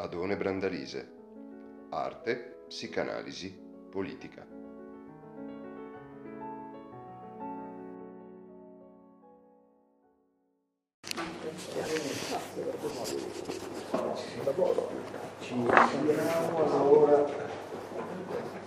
[0.00, 1.16] Adone Brandalise.
[1.90, 3.52] Arte, psicanalisi,
[3.90, 4.46] politica.
[15.40, 17.24] Ci siamo allora,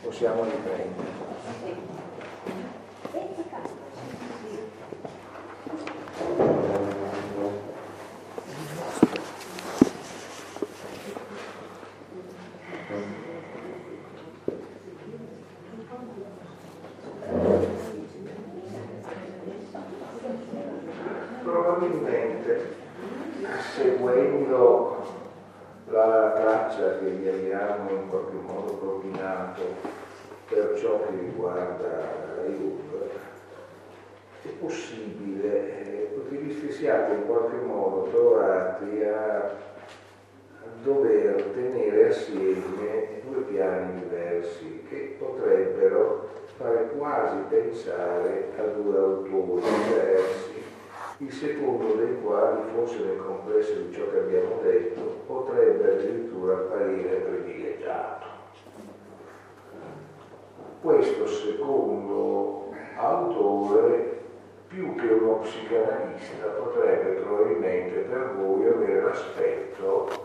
[0.01, 1.29] possiamo riprendere.
[21.43, 22.75] Probabilmente
[23.73, 25.03] seguendo
[25.87, 29.61] la traccia che vi abbiamo in qualche modo propinato
[30.47, 33.09] per ciò che riguarda Jung,
[34.43, 43.21] è possibile eh, che vi siate in qualche modo trovati a, a dover tenere assieme
[43.23, 50.63] due piani diversi che potrebbero fare quasi pensare a due autori diversi
[51.17, 57.15] il secondo dei quali, forse nel complesso di ciò che abbiamo detto, potrebbe addirittura apparire
[57.17, 58.25] privilegiato.
[60.81, 64.19] Questo secondo autore,
[64.67, 70.20] più che uno psicanalista, potrebbe probabilmente per voi avere l'aspetto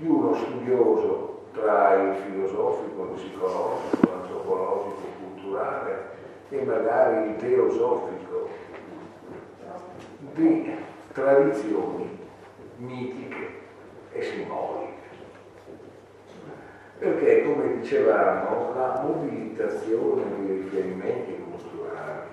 [0.00, 6.08] di uno studioso tra il filosofico, il psicologico, l'antropologico, culturale
[6.48, 8.48] e magari il teosofico
[10.32, 10.74] di
[11.12, 12.18] tradizioni
[12.78, 13.48] mitiche
[14.12, 14.88] e simboliche.
[16.98, 22.28] Perché, come dicevamo, la mobilitazione di riferimenti culturali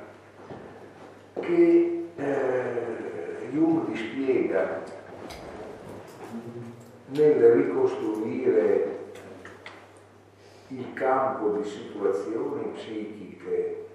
[1.40, 4.84] che eh, Jung dispiega
[7.10, 8.96] nel ricostruire
[10.68, 13.86] il campo di situazioni psichiche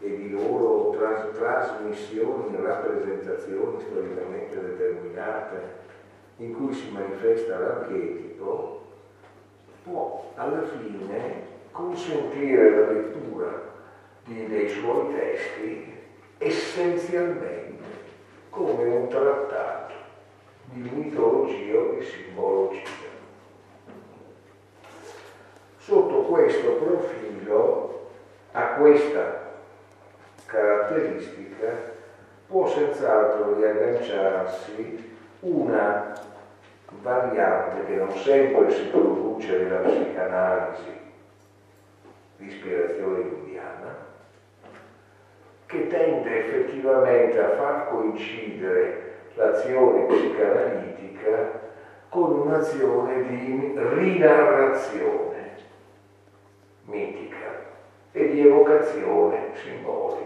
[0.00, 5.84] e di loro tras- trasmissioni rappresentazioni storicamente determinate
[6.38, 8.84] in cui si manifesta l'archetipo,
[9.84, 13.74] può alla fine consentire la lettura
[14.24, 15.94] di, dei suoi testi
[16.38, 17.84] essenzialmente
[18.50, 19.85] come un trattato
[20.82, 23.14] di mitologia o di simbologia.
[25.78, 28.10] Sotto questo profilo,
[28.52, 29.44] a questa
[30.46, 31.94] caratteristica
[32.46, 36.12] può senz'altro riagganciarsi una
[37.02, 41.00] variante che non sempre si produce nella psicanalisi
[42.36, 43.96] di ispirazione jungiana,
[45.66, 51.60] che tende effettivamente a far coincidere l'azione psicanalitica
[52.08, 55.36] con un'azione di rinarrazione
[56.84, 57.64] mitica
[58.12, 60.24] e di evocazione simbolica.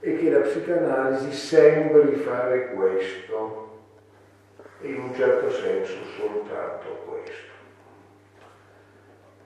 [0.00, 3.66] E che la psicanalisi sembri fare questo,
[4.80, 7.46] e in un certo senso soltanto questo.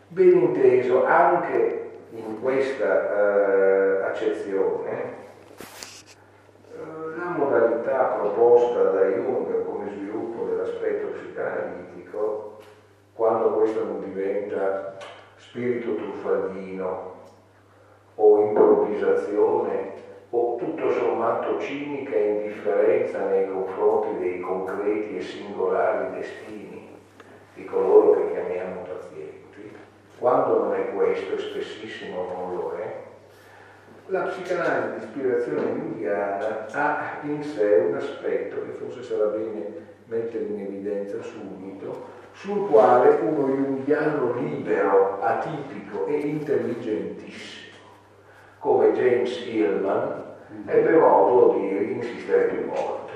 [0.09, 5.12] Ben inteso, anche in questa eh, accezione,
[8.03, 12.59] proposta da Jung come sviluppo dell'aspetto psicanalitico,
[13.15, 14.97] quando questo non diventa
[15.37, 17.12] spirito truffaldino
[18.15, 19.93] o improvvisazione
[20.31, 26.97] o tutto sommato cinica indifferenza nei confronti dei concreti e singolari destini
[27.55, 29.77] di coloro che chiamiamo pazienti,
[30.19, 33.11] quando non è questo, e spessissimo non lo è,
[34.07, 40.45] la psicanalisi di ispirazione jungiana ha in sé un aspetto che forse sarà bene mettere
[40.45, 47.77] in evidenza subito, sul quale uno jungiano libero, atipico e intelligentissimo,
[48.59, 50.25] come James Hillman,
[50.67, 53.12] ebbe modo di insistere più volte.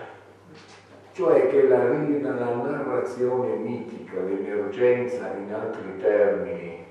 [1.13, 6.85] Cioè che la, la narrazione mitica, l'emergenza in altri termini,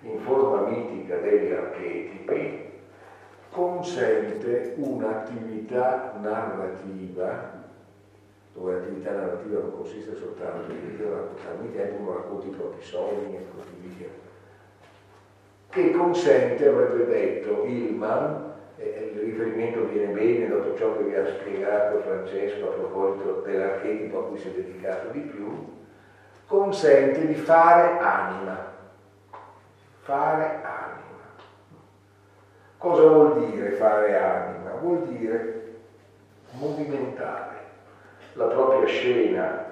[0.00, 2.67] in forma mitica degli archetipi,
[3.58, 7.56] consente un'attività narrativa
[8.52, 13.46] dove l'attività narrativa non consiste soltanto in raccontarmi te, uno racconti i propri sogni e
[13.52, 14.06] così via,
[15.70, 21.26] che consente, avrebbe detto Hillman, eh, il riferimento viene bene dopo ciò che vi ha
[21.26, 25.76] spiegato Francesco a proposito dell'archetipo a cui si è dedicato di più,
[26.46, 28.66] consente di fare anima.
[30.02, 31.07] Fare anima.
[32.78, 34.70] Cosa vuol dire fare anima?
[34.80, 35.78] Vuol dire
[36.52, 37.66] movimentare
[38.34, 39.64] la propria scena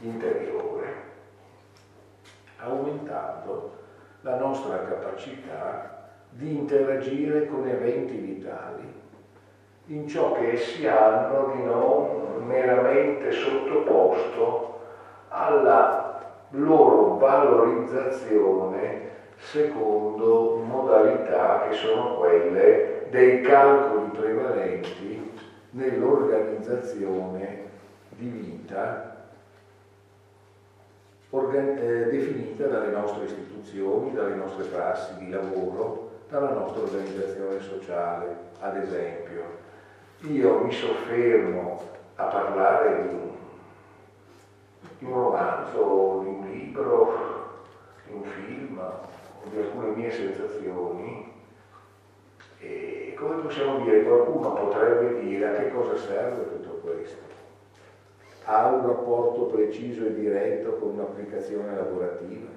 [0.00, 0.86] interiore,
[2.60, 3.72] aumentando
[4.22, 9.02] la nostra capacità di interagire con eventi vitali
[9.88, 14.78] in ciò che essi hanno di non meramente sottoposto
[15.28, 16.18] alla
[16.48, 19.12] loro valorizzazione
[19.50, 25.32] secondo modalità che sono quelle dei calcoli prevalenti
[25.70, 27.62] nell'organizzazione
[28.10, 29.12] di vita
[31.30, 38.76] eh, definita dalle nostre istituzioni, dalle nostre prassi di lavoro, dalla nostra organizzazione sociale, ad
[38.76, 39.42] esempio.
[40.20, 41.82] Io mi soffermo
[42.16, 43.30] a parlare di un,
[44.98, 47.18] di un romanzo, di un libro,
[48.06, 48.80] di un film,
[49.50, 51.32] di alcune mie sensazioni
[52.58, 57.22] e come possiamo dire, qualcuno potrebbe dire a che cosa serve tutto questo?
[58.44, 62.48] Ha un rapporto preciso e diretto con un'applicazione lavorativa?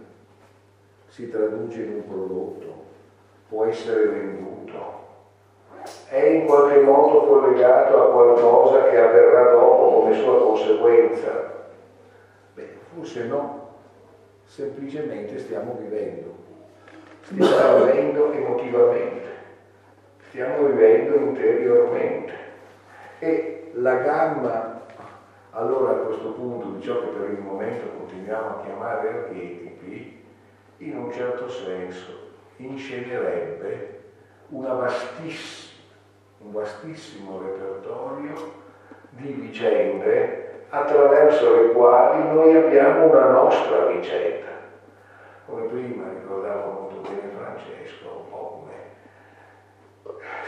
[1.08, 2.86] Si traduce in un prodotto?
[3.50, 5.06] Può essere venduto?
[6.10, 11.54] È in qualche modo collegato a qualcosa che avverrà dopo come sua conseguenza?
[12.54, 13.70] Beh, forse no,
[14.44, 16.47] semplicemente stiamo vivendo.
[17.30, 19.28] Stiamo vivendo emotivamente,
[20.30, 22.34] stiamo vivendo interiormente.
[23.20, 24.82] E la gamma,
[25.52, 30.24] allora a questo punto, di ciò che per il momento continuiamo a chiamare archetipi,
[30.78, 34.04] in un certo senso inscenerebbe
[34.48, 35.74] vastiss-
[36.38, 38.54] un vastissimo repertorio
[39.10, 44.47] di vicende attraverso le quali noi abbiamo una nostra vicenda.
[45.48, 48.74] Come prima ricordava molto bene Francesco, un po' come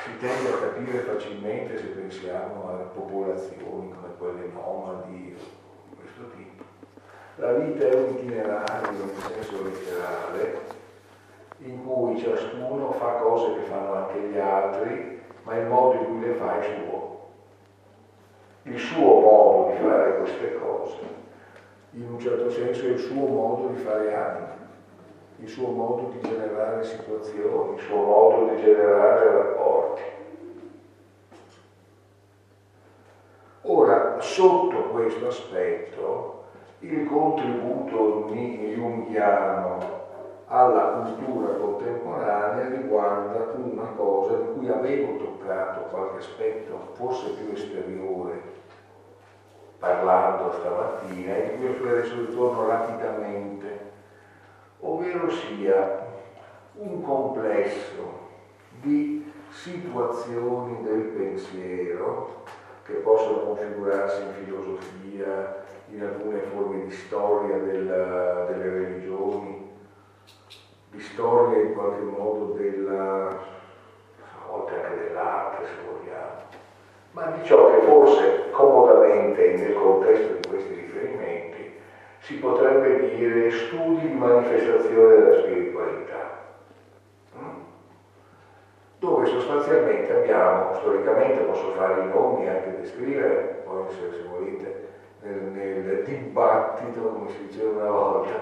[0.03, 5.37] si tende a capire facilmente se pensiamo a popolazioni come quelle nomadi,
[5.89, 6.63] di questo tipo.
[7.37, 10.59] La vita è un itinerario nel senso letterale
[11.59, 16.19] in cui ciascuno fa cose che fanno anche gli altri, ma il modo in cui
[16.27, 16.99] le fa è suo
[18.63, 20.97] il suo modo di fare queste cose,
[21.91, 24.68] in un certo senso è il suo modo di fare anima,
[25.41, 30.01] il suo modo di generare situazioni, il suo modo di generare rapporti.
[33.61, 36.43] Ora, sotto questo aspetto,
[36.79, 39.77] il contributo junghiano
[40.47, 48.57] alla cultura contemporanea riguarda una cosa di cui avevo toccato qualche aspetto forse più esteriore
[49.77, 53.68] parlando stamattina e di cui adesso ritorno rapidamente,
[54.81, 56.07] ovvero sia
[56.73, 58.27] un complesso
[58.81, 62.43] di situazioni del pensiero
[62.83, 69.71] che possono configurarsi in filosofia, in alcune forme di storia del, delle religioni,
[70.91, 76.41] di storia in qualche modo della, a volte anche dell'arte se vogliamo,
[77.11, 80.38] ma di ciò che forse comodamente nel contesto
[82.29, 86.45] si potrebbe dire studi di manifestazione della spiritualità,
[87.35, 87.61] mm?
[88.99, 94.87] dove sostanzialmente abbiamo, storicamente posso fare i nomi anche descrivere, poi se, se volete
[95.21, 98.33] nel, nel dibattito, come si diceva una volta,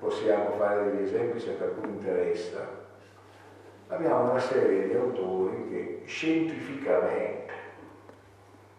[0.00, 2.58] possiamo fare degli esempi se a qualcuno interessa,
[3.86, 7.54] abbiamo una serie di autori che scientificamente,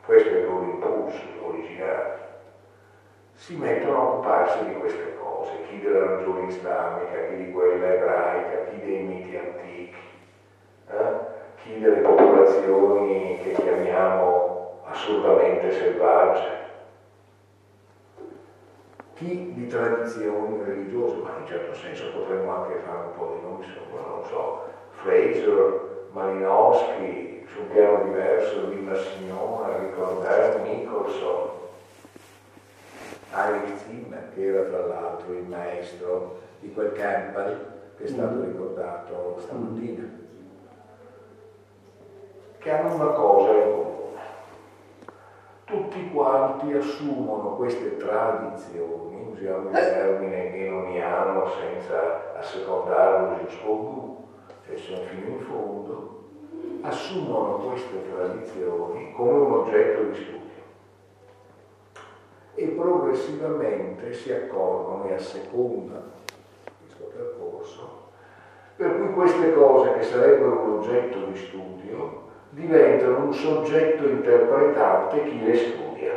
[0.06, 2.30] questo è il loro impulso originale,
[3.42, 8.66] si mettono a occuparsi di queste cose, chi della ragione islamica, chi di quella ebraica,
[8.70, 9.98] chi dei miti antichi,
[10.92, 11.10] eh?
[11.56, 16.50] chi delle popolazioni che chiamiamo assolutamente selvagge,
[19.16, 23.66] chi di tradizioni religiose, ma in certo senso potremmo anche fare un po' di nomi,
[23.92, 24.66] non so,
[25.02, 31.61] Fraser, Malinowski, su un piano diverso, Villa Signora, Ricordare, Nicholson,
[33.34, 38.46] Eric Zimmer, che era tra l'altro il maestro di quel Campbell che è stato mm.
[38.46, 40.10] ricordato stamattina,
[42.58, 44.00] che hanno una cosa in comune.
[45.66, 54.20] Tutti quanti assumono queste tradizioni, usiamo il termine enoniano senza assecondarlo giusto
[54.66, 56.24] cioè sono fino in fondo,
[56.82, 60.41] assumono queste tradizioni come un oggetto di studio
[62.62, 66.12] e progressivamente si accorgono e assecondano
[66.78, 67.90] questo percorso,
[68.76, 75.44] per cui queste cose che sarebbero un oggetto di studio diventano un soggetto interpretante chi
[75.44, 76.14] le studia.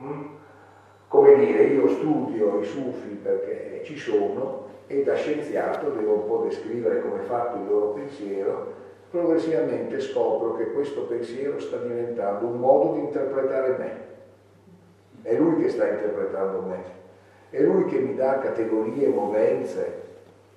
[0.00, 0.22] Mm?
[1.06, 6.42] Come dire, io studio i sufi perché ci sono e da scienziato devo un po'
[6.48, 8.72] descrivere come è fatto il loro pensiero,
[9.10, 14.11] progressivamente scopro che questo pensiero sta diventando un modo di interpretare me.
[15.22, 16.82] È lui che sta interpretando me,
[17.50, 20.00] è lui che mi dà categorie, movenze,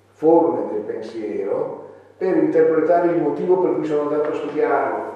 [0.08, 1.84] forme del pensiero
[2.16, 5.14] per interpretare il motivo per cui sono andato a studiarlo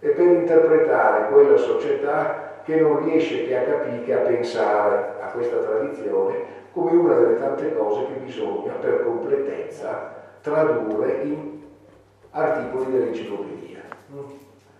[0.00, 5.26] e per interpretare quella società che non riesce che a capire, che a pensare a
[5.26, 11.62] questa tradizione come una delle tante cose che bisogna per completezza tradurre in
[12.30, 13.80] articoli dell'enciclopedia.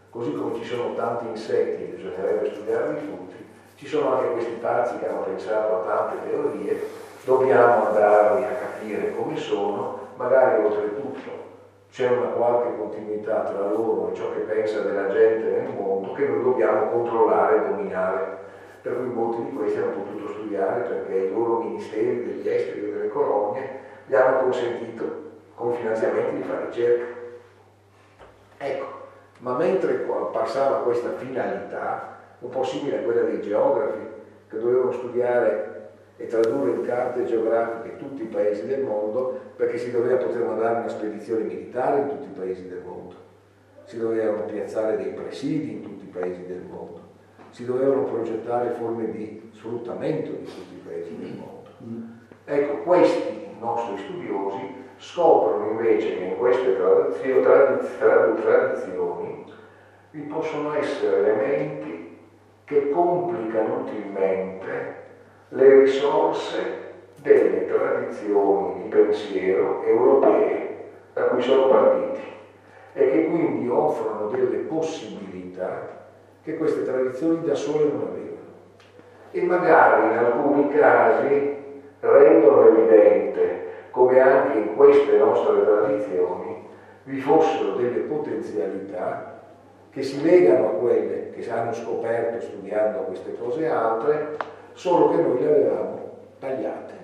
[0.08, 3.39] Così come ci sono tanti insetti, bisognerebbe studiarli tutti,
[3.80, 6.82] ci sono anche questi pazzi che hanno pensato a tante teorie,
[7.24, 11.30] dobbiamo andarli a capire come sono, magari oltretutto
[11.90, 16.26] c'è una qualche continuità tra loro e ciò che pensa della gente nel mondo che
[16.26, 18.38] noi dobbiamo controllare e dominare.
[18.82, 22.92] Per cui molti di questi hanno potuto studiare perché i loro ministeri degli esteri e
[22.92, 25.04] delle colonie gli hanno consentito
[25.54, 27.04] con finanziamenti di fare ricerca.
[28.58, 28.86] Ecco,
[29.38, 29.94] ma mentre
[30.32, 34.06] passava questa finalità, un po' simile a quella dei geografi,
[34.48, 35.70] che dovevano studiare
[36.16, 40.80] e tradurre in carte geografiche tutti i paesi del mondo perché si doveva poter mandare
[40.80, 43.14] una spedizione militare in tutti i paesi del mondo,
[43.84, 47.00] si dovevano piazzare dei presidi in tutti i paesi del mondo,
[47.50, 52.08] si dovevano progettare forme di sfruttamento di tutti i paesi del mondo.
[52.44, 59.44] Ecco, questi nostri studiosi scoprono invece che in queste tradizioni, tradizioni
[60.10, 61.99] vi possono essere elementi
[62.70, 64.98] che complicano utilmente
[65.48, 66.88] le risorse
[67.20, 72.20] delle tradizioni di pensiero europee da cui sono partiti
[72.92, 75.84] e che quindi offrono delle possibilità
[76.44, 78.38] che queste tradizioni da sole non avevano.
[79.32, 81.58] E magari in alcuni casi
[81.98, 86.68] rendono evidente come anche in queste nostre tradizioni
[87.02, 89.39] vi fossero delle potenzialità
[89.90, 94.36] che si legano a quelle che si hanno scoperto studiando queste cose altre
[94.72, 96.98] solo che noi le avevamo tagliate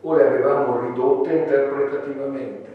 [0.00, 2.70] o le avevamo ridotte interpretativamente,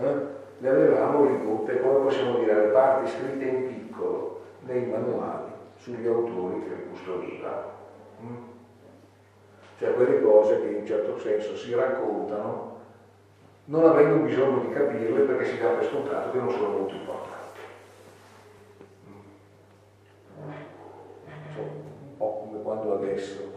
[0.00, 0.14] eh?
[0.58, 6.62] le avevamo ridotte, come possiamo dire, le parti scritte in piccolo nei manuali sugli autori
[6.62, 7.80] che custodivano.
[8.22, 8.36] Mm?
[9.78, 12.78] Cioè quelle cose che in un certo senso si raccontano
[13.64, 17.58] non avendo bisogno di capirle perché si dà per scontato che non sono molto importanti.
[19.08, 20.50] Mm?
[21.54, 23.50] Cioè, un po' come quando adesso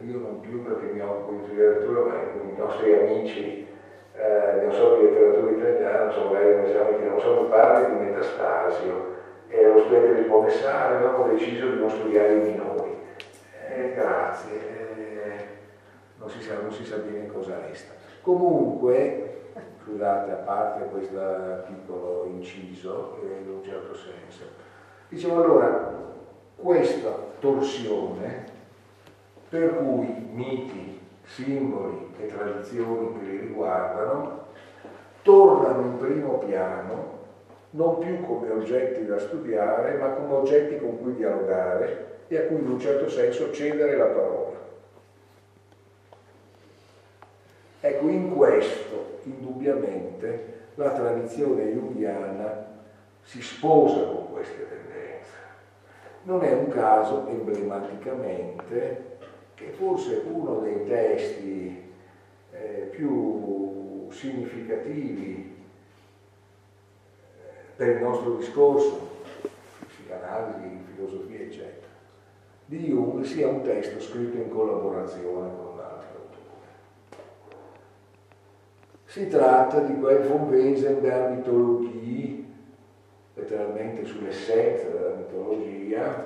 [0.00, 3.66] io non più perché mi occupo di letteratura, ma i nostri amici,
[4.14, 7.98] eh, non so di letteratura italiana, sono magari un esame che non so, mi parli
[7.98, 9.12] di Metastasio
[9.48, 12.96] e lo studente risponde, sa, avevamo deciso di non studiare i minori.
[13.68, 15.46] Eh, grazie, eh,
[16.18, 17.92] non, si sa, non si sa bene cosa resta.
[18.22, 19.50] Comunque,
[19.82, 24.44] scusate, a parte questo piccolo inciso, eh, in un certo senso,
[25.08, 26.02] dicevo allora,
[26.64, 28.52] questa torsione
[29.50, 34.46] per cui miti, simboli e tradizioni che li riguardano
[35.20, 37.12] tornano in primo piano
[37.70, 42.60] non più come oggetti da studiare, ma come oggetti con cui dialogare e a cui
[42.60, 44.58] in un certo senso cedere la parola.
[47.80, 52.72] Ecco, in questo indubbiamente la tradizione junghiana
[53.22, 54.83] si sposa con queste tendenze.
[56.24, 59.18] Non è un caso emblematicamente
[59.54, 61.92] che forse uno dei testi
[62.50, 65.54] eh, più significativi
[67.18, 69.10] eh, per il nostro discorso,
[69.86, 71.88] psicanalisi, filosofia, eccetera,
[72.64, 76.70] di Jung sia un testo scritto in collaborazione con un altro autore.
[79.04, 82.43] Si tratta di quel von Wesen der Mythologie,
[83.44, 86.24] letteralmente sull'essenza della mitologia,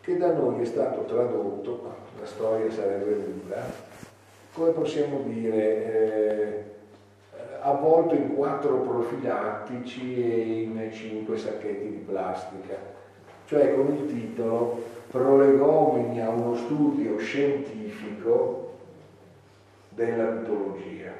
[0.00, 3.64] che da noi è stato tradotto la storia sarebbe lunga,
[4.52, 6.64] come possiamo dire, eh,
[7.60, 12.76] avvolto in quattro profilattici e in cinque sacchetti di plastica,
[13.46, 18.74] cioè con il titolo Prolegomeni a uno studio scientifico
[19.90, 21.12] della mitologia.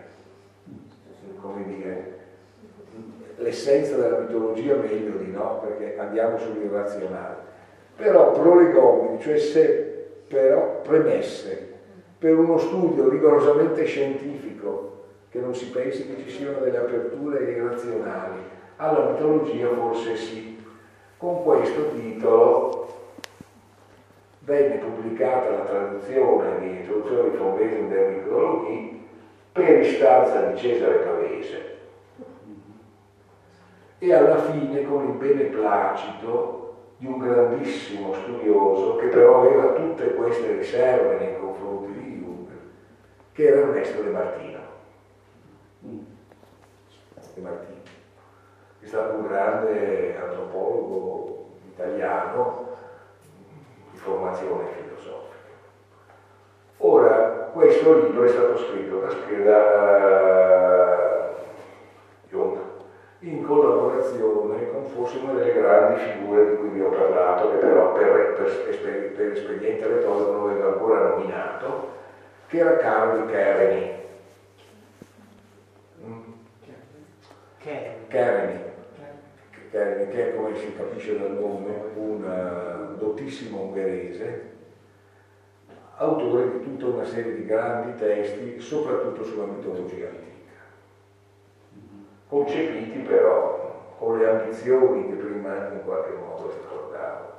[1.41, 2.16] Come dire,
[3.37, 7.55] l'essenza della mitologia meglio di no, perché andiamo sull'irrazionale.
[7.97, 11.75] Però prolegomeni, cioè se però premesse
[12.19, 18.41] per uno studio rigorosamente scientifico, che non si pensi che ci siano delle aperture irrazionali,
[18.77, 20.55] alla mitologia forse sì.
[21.19, 22.87] Con questo titolo
[24.41, 29.01] venne pubblicata la traduzione di Introduzione di von Wesen der Micrologie
[29.53, 31.76] per istanza di Cesare Pavese
[33.99, 40.57] e alla fine con il beneplacito di un grandissimo studioso che però aveva tutte queste
[40.57, 42.49] riserve nei confronti di Jung,
[43.33, 44.59] che era Ernesto De Martino.
[45.81, 47.81] De Martino,
[48.81, 52.69] è stato un grande antropologo italiano
[53.91, 55.35] di formazione filosofica.
[56.79, 59.09] Ora, questo libro è stato scritto da,
[59.45, 61.35] da
[62.29, 62.66] Jung
[63.27, 67.93] in collaborazione con forse una delle grandi figure di cui vi ho parlato, che però
[67.93, 71.95] per, per, per espediente retorico non avevo ancora nominato,
[72.47, 73.95] che era Carlo di Kereni.
[78.07, 78.61] Kereni.
[79.71, 84.55] Kereni, che è come si capisce dal nome, un uh, dottissimo ungherese,
[85.97, 90.36] autore di tutta una serie di grandi testi, soprattutto sulla mitologia antica
[92.29, 97.35] concepiti però con le ambizioni che prima in qualche modo ricordavo.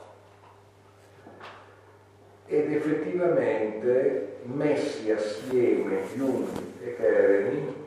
[2.46, 6.48] Ed effettivamente messi assieme Jung
[6.82, 7.86] e Kereni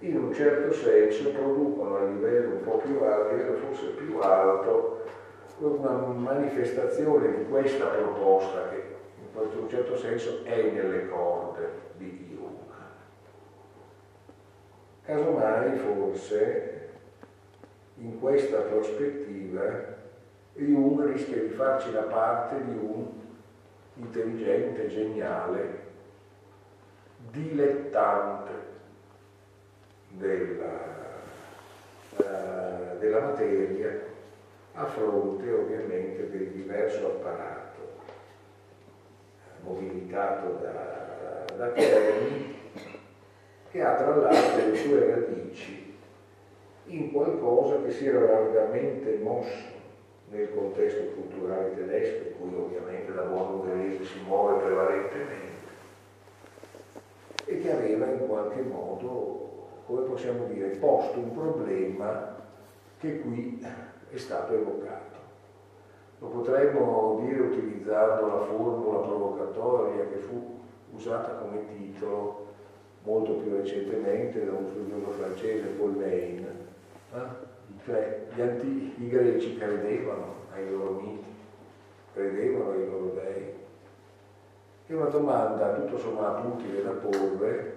[0.00, 4.18] in un certo senso producono a livello un po' più alto, a livello forse più
[4.18, 5.04] alto,
[5.58, 8.82] una manifestazione di questa proposta che
[9.18, 12.64] in questo certo senso è nelle corde di Jung.
[15.04, 16.88] Casomai forse
[17.96, 19.92] in questa prospettiva
[20.54, 23.06] Jung rischia di farci la parte di un
[23.96, 25.82] intelligente, geniale,
[27.30, 28.52] dilettante
[30.08, 30.72] della,
[32.16, 34.00] uh, della materia
[34.72, 37.62] a fronte ovviamente del diverso apparato
[39.62, 42.53] mobilitato da, da Kerni
[43.74, 45.96] che ha tra l'altro le sue radici
[46.84, 49.72] in qualcosa che si era largamente mosso
[50.28, 55.66] nel contesto culturale tedesco, in cui ovviamente la buona ungherese si muove prevalentemente,
[57.46, 62.36] e che aveva in qualche modo, come possiamo dire, posto un problema
[63.00, 63.66] che qui
[64.08, 65.18] è stato evocato.
[66.20, 70.60] Lo potremmo dire utilizzando la formula provocatoria che fu
[70.92, 72.43] usata come titolo
[73.04, 76.46] molto più recentemente da un studioso francese, Paul Lane,
[77.14, 77.52] eh?
[77.84, 81.28] cioè gli antichi greci credevano ai loro miti,
[82.14, 83.52] credevano ai loro dei.
[84.86, 87.72] È una domanda tutto sommato utile da porre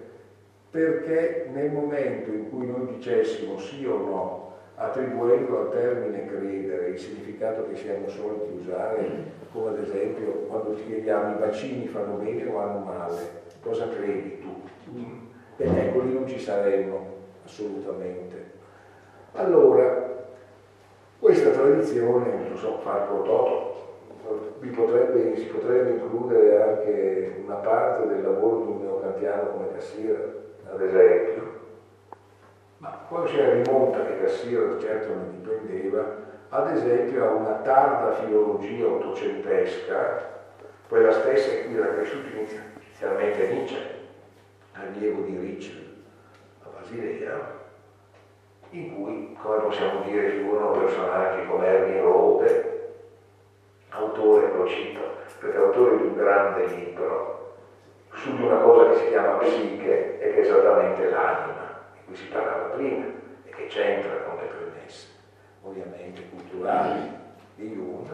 [0.70, 6.98] perché nel momento in cui noi dicessimo sì o no, attribuendo al termine credere il
[6.98, 12.46] significato che siamo soliti usare, come ad esempio quando ti chiediamo i vaccini fanno bene
[12.46, 14.57] o hanno male, cosa credi tu?
[15.58, 17.06] Lì non ci saremmo
[17.44, 18.50] assolutamente.
[19.32, 20.26] Allora,
[21.18, 23.68] questa tradizione, non so, fa toto,
[24.74, 30.20] potrebbe, si potrebbe includere anche una parte del lavoro di un neocantiano come Cassiera,
[30.70, 31.42] ad esempio,
[32.78, 38.86] ma quando si rimonta che Cassiera certo non dipendeva, ad esempio a una tarda filologia
[38.86, 40.36] ottocentesca,
[40.88, 43.97] quella stessa in cui era cresciuto inizialmente Nietzsche,
[44.80, 45.96] allievo di Richel
[46.62, 47.56] a Basilea,
[48.70, 52.92] in cui, come possiamo dire, figurano personaggi come Erwin Rode,
[53.90, 55.00] autore, lo cito,
[55.40, 57.56] perché è autore di un grande libro
[58.12, 62.16] su di una cosa che si chiama psiche e che è esattamente l'anima, di cui
[62.16, 63.06] si parlava prima
[63.44, 65.08] e che c'entra con le premesse,
[65.62, 67.16] ovviamente culturali
[67.54, 68.08] di Jung,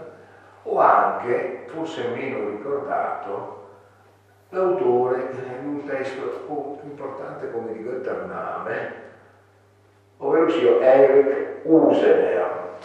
[0.62, 3.63] o anche, forse meno ricordato,
[4.50, 6.44] l'autore di un testo
[6.83, 8.92] importante come di Göttername,
[10.18, 12.78] ovvero sia Eric Usener,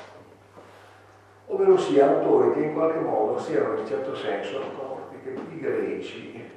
[1.47, 5.59] ovvero sia autori che in qualche modo si erano in certo senso accorti che i
[5.59, 6.49] greci,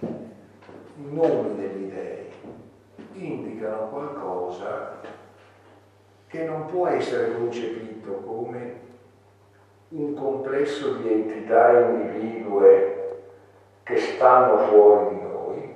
[0.00, 2.32] i nomi degli dei,
[3.12, 5.00] indicano qualcosa
[6.26, 8.82] che non può essere concepito come
[9.90, 13.03] un complesso di entità individue
[13.84, 15.74] che stanno fuori di noi,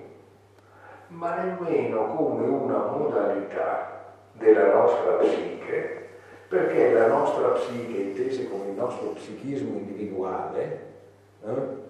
[1.09, 6.07] ma nemmeno come una modalità della nostra psiche,
[6.49, 10.81] perché la nostra psiche, intesa come il nostro psichismo individuale,
[11.44, 11.87] eh?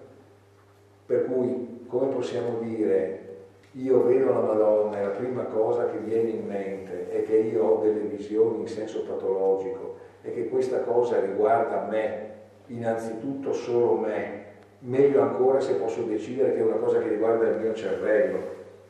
[1.05, 3.27] per cui, come possiamo dire,
[3.73, 7.63] io vedo la Madonna e la prima cosa che viene in mente è che io
[7.63, 12.31] ho delle visioni in senso patologico e che questa cosa riguarda me,
[12.67, 14.48] innanzitutto solo me,
[14.79, 18.37] meglio ancora se posso decidere che è una cosa che riguarda il mio cervello,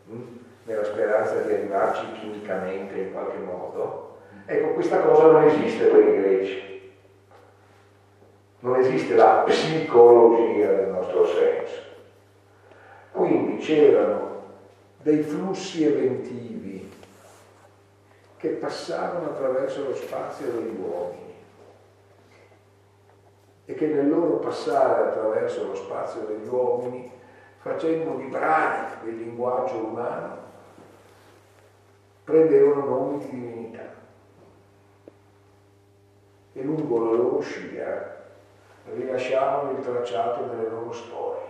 [0.06, 0.14] mh?
[0.14, 0.38] Hm?
[0.70, 4.18] nella speranza di arrivarci chimicamente in qualche modo.
[4.46, 6.92] Ecco, questa cosa non esiste per i greci.
[8.60, 11.82] Non esiste la psicologia nel nostro senso.
[13.12, 14.44] Quindi c'erano
[15.02, 16.92] dei flussi eventivi
[18.38, 21.29] che passavano attraverso lo spazio degli uomini
[23.70, 27.12] e che nel loro passare attraverso lo spazio degli uomini,
[27.60, 30.38] facendo vibrare il linguaggio umano,
[32.24, 33.94] prendevano nomi di divinità.
[36.54, 38.26] E lungo la loro scia
[38.92, 41.48] rilasciavano il tracciato delle loro storie,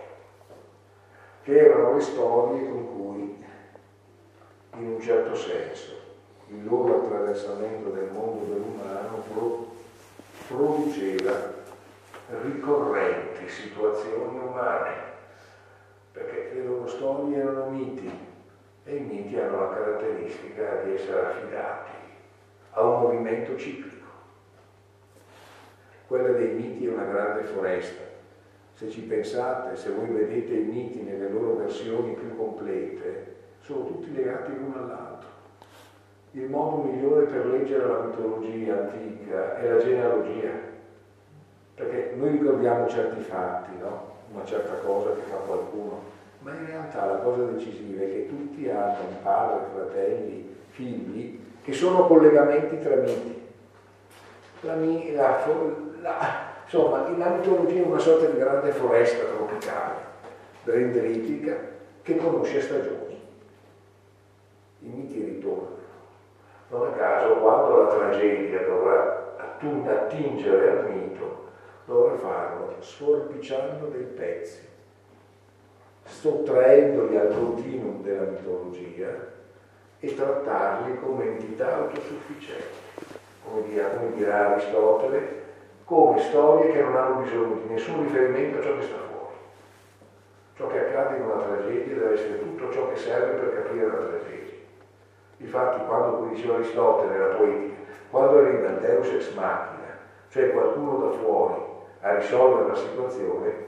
[1.42, 3.44] che erano le storie con cui,
[4.76, 5.92] in un certo senso,
[6.48, 9.24] il loro attraversamento del mondo dell'umano
[10.48, 11.59] produceva
[12.42, 14.94] ricorrenti situazioni umane,
[16.12, 18.10] perché le loro storie erano miti
[18.84, 21.90] e i miti hanno la caratteristica di essere affidati
[22.72, 24.06] a un movimento ciclico.
[26.06, 28.02] Quella dei miti è una grande foresta.
[28.74, 34.12] Se ci pensate, se voi vedete i miti nelle loro versioni più complete, sono tutti
[34.12, 35.28] legati l'uno all'altro.
[36.32, 40.69] Il modo migliore per leggere la mitologia antica è la genealogia
[41.80, 44.08] perché noi ricordiamo certi fatti, no?
[44.32, 46.02] una certa cosa che fa qualcuno,
[46.40, 51.72] ma in realtà la cosa decisiva è che tutti hanno un padre, fratelli, figli, che
[51.72, 53.48] sono collegamenti tra miti.
[54.60, 55.44] La, la,
[56.02, 56.18] la,
[56.64, 59.96] insomma, la mitologia è una sorta di grande foresta tropicale,
[60.64, 61.56] dendritica,
[62.02, 63.18] che conosce stagioni.
[64.80, 65.78] I miti ritornano.
[66.68, 71.48] Non a caso, quando la tragedia dovrà attingere al mito,
[71.90, 74.60] dovrà farlo sforbiciando dei pezzi,
[76.04, 79.08] sottraendoli al continuum della mitologia
[79.98, 82.78] e trattarli come entità autosufficienti,
[83.44, 85.38] come dirà, come dirà Aristotele,
[85.84, 89.34] come storie che non hanno bisogno di nessun riferimento a ciò che sta fuori.
[90.56, 94.06] Ciò che accade in una tragedia deve essere tutto ciò che serve per capire la
[94.06, 94.58] tragedia.
[95.38, 97.74] Infatti, quando, come diceva Aristotele nella poetica,
[98.10, 99.98] quando arriva il Deus ex machina,
[100.28, 101.69] cioè qualcuno da fuori
[102.00, 103.66] a risolvere la situazione,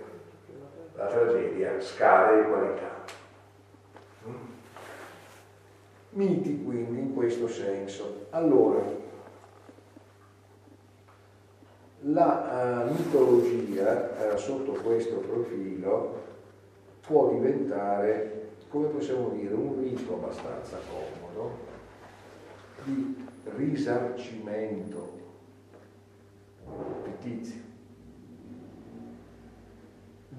[0.94, 3.04] la tragedia scade di qualità.
[4.26, 4.34] Mm?
[6.10, 8.26] Miti quindi in questo senso.
[8.30, 8.82] Allora,
[12.04, 16.20] la uh, mitologia uh, sotto questo profilo
[17.00, 21.70] può diventare, come possiamo dire, un rito abbastanza comodo
[22.84, 23.24] di
[23.56, 25.20] risarcimento
[27.02, 27.71] fittizio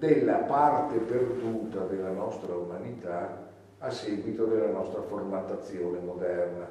[0.03, 6.67] della parte perduta della nostra umanità a seguito della nostra formattazione moderna.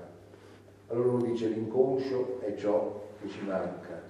[0.89, 4.03] Allora uno dice l'inconscio è ciò che ci manca,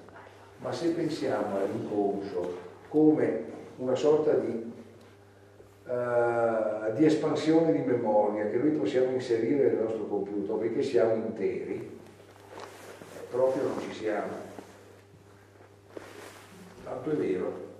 [0.59, 2.57] ma se pensiamo all'inconscio
[2.89, 3.45] come
[3.77, 4.73] una sorta di,
[5.87, 12.01] uh, di espansione di memoria che noi possiamo inserire nel nostro computer perché siamo interi,
[13.31, 14.51] proprio non ci siamo.
[16.83, 17.72] Tanto è vero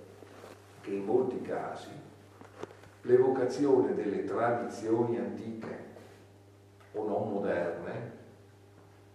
[0.83, 1.89] che in molti casi
[3.03, 5.91] l'evocazione delle tradizioni antiche
[6.91, 8.11] o non moderne,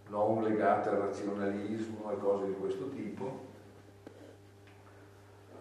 [0.08, 3.46] non legate al razionalismo e cose di questo tipo,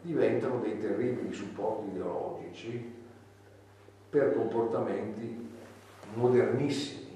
[0.01, 2.95] diventano dei terribili supporti ideologici
[4.09, 5.49] per comportamenti
[6.13, 7.06] modernissimi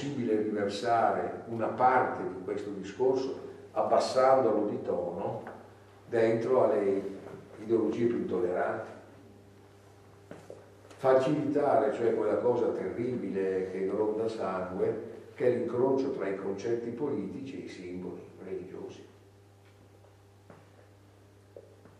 [0.00, 5.42] possibile riversare una parte di questo discorso abbassandolo di tono
[6.08, 7.02] dentro alle
[7.62, 8.88] ideologie più intolleranti.
[10.96, 17.62] Facilitare, cioè quella cosa terribile che gronda sangue, che è l'incrocio tra i concetti politici
[17.62, 19.04] e i simboli religiosi.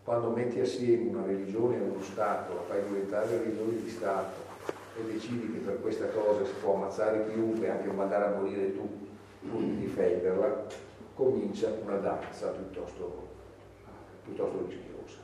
[0.03, 4.40] Quando metti assieme una religione e uno Stato, la fai diventare religione di Stato,
[4.97, 8.87] e decidi che per questa cosa si può ammazzare chiunque, anche mandare a morire tu,
[9.49, 10.65] pur di difenderla,
[11.13, 13.27] comincia una danza piuttosto,
[14.23, 15.19] piuttosto rischiosa.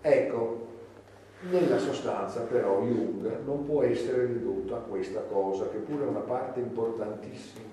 [0.00, 0.66] Ecco,
[1.50, 6.20] nella sostanza però Jung non può essere ridotto a questa cosa, che pure è una
[6.20, 7.72] parte importantissima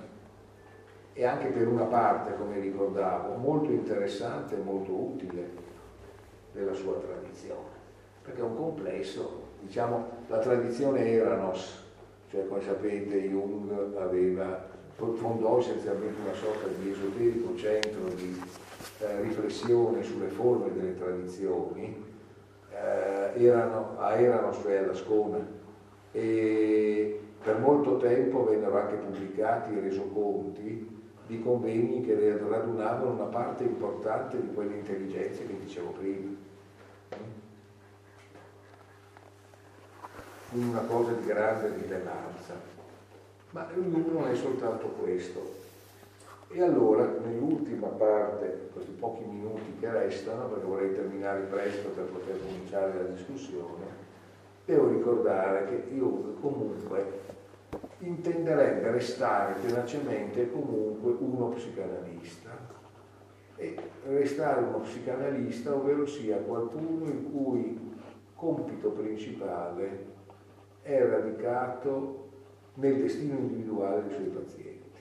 [1.14, 5.50] e anche per una parte, come ricordavo, molto interessante e molto utile
[6.54, 7.70] della sua tradizione,
[8.22, 11.84] perché è un complesso diciamo, la tradizione Eranos,
[12.30, 14.70] cioè come sapete Jung aveva
[15.16, 18.40] fondò essenzialmente una sorta di esoterico centro di
[19.00, 22.10] eh, riflessione sulle forme delle tradizioni,
[22.72, 25.60] eh, erano a Erano su Ascona
[26.12, 33.64] e per molto tempo vennero anche pubblicati i resoconti di convegni che radunavano una parte
[33.64, 36.30] importante di quelle intelligenze che dicevo prima.
[40.52, 42.56] Quindi una cosa di grande rilevanza.
[43.52, 45.60] Ma non è soltanto questo.
[46.50, 52.38] E allora, nell'ultima parte, questi pochi minuti che restano, perché vorrei terminare presto per poter
[52.46, 53.86] cominciare la discussione,
[54.66, 57.20] devo ricordare che io comunque
[58.00, 62.50] intenderebbe restare tenacemente comunque uno psicanalista
[63.56, 67.96] e restare uno psicanalista, ovvero sia qualcuno il cui
[68.36, 70.20] compito principale
[70.82, 72.30] è radicato
[72.76, 75.00] nel destino individuale dei suoi pazienti,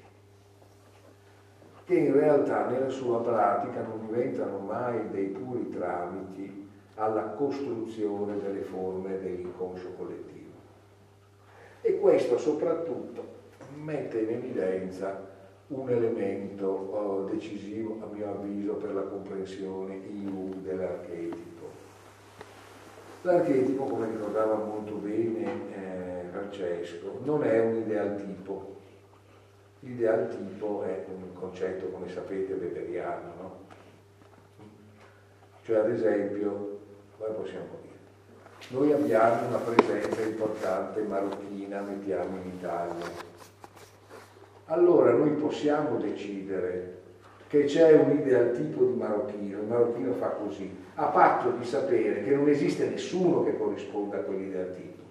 [1.84, 8.62] che in realtà nella sua pratica non diventano mai dei puri tramiti alla costruzione delle
[8.62, 10.30] forme dell'inconscio collettivo
[11.82, 13.38] e questo soprattutto
[13.74, 15.28] mette in evidenza
[15.68, 21.49] un elemento oh, decisivo, a mio avviso, per la comprensione IU dell'archetipo.
[23.22, 28.76] L'archetipo, come ricordava molto bene eh, Francesco, non è un ideal tipo.
[29.80, 33.58] L'ideal tipo è un concetto, come sapete, weberiano, no?
[35.62, 36.80] Cioè, ad esempio,
[37.18, 37.98] come possiamo dire?
[38.68, 43.06] Noi abbiamo una presenza importante marocchina, mettiamo in Italia.
[44.66, 46.99] Allora noi possiamo decidere
[47.50, 52.22] che c'è un ideal tipo di marocchino, il marocchino fa così, a patto di sapere
[52.22, 55.02] che non esiste nessuno che corrisponda a quell'ideal tipo.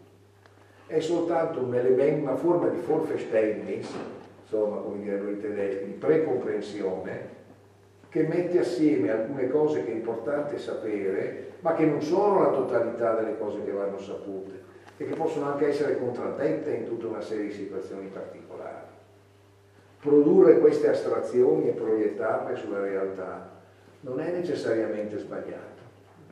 [0.87, 3.93] È soltanto un elemento, una forma di Vorverständnis,
[4.41, 7.27] insomma, come dire noi tedeschi, di precomprensione,
[8.07, 13.15] che mette assieme alcune cose che è importante sapere ma che non sono la totalità
[13.15, 14.63] delle cose che vanno sapute
[14.95, 18.98] e che possono anche essere contraddette in tutta una serie di situazioni particolari.
[19.99, 23.57] Produrre queste astrazioni e proiettarle sulla realtà
[24.01, 25.77] non è necessariamente sbagliato.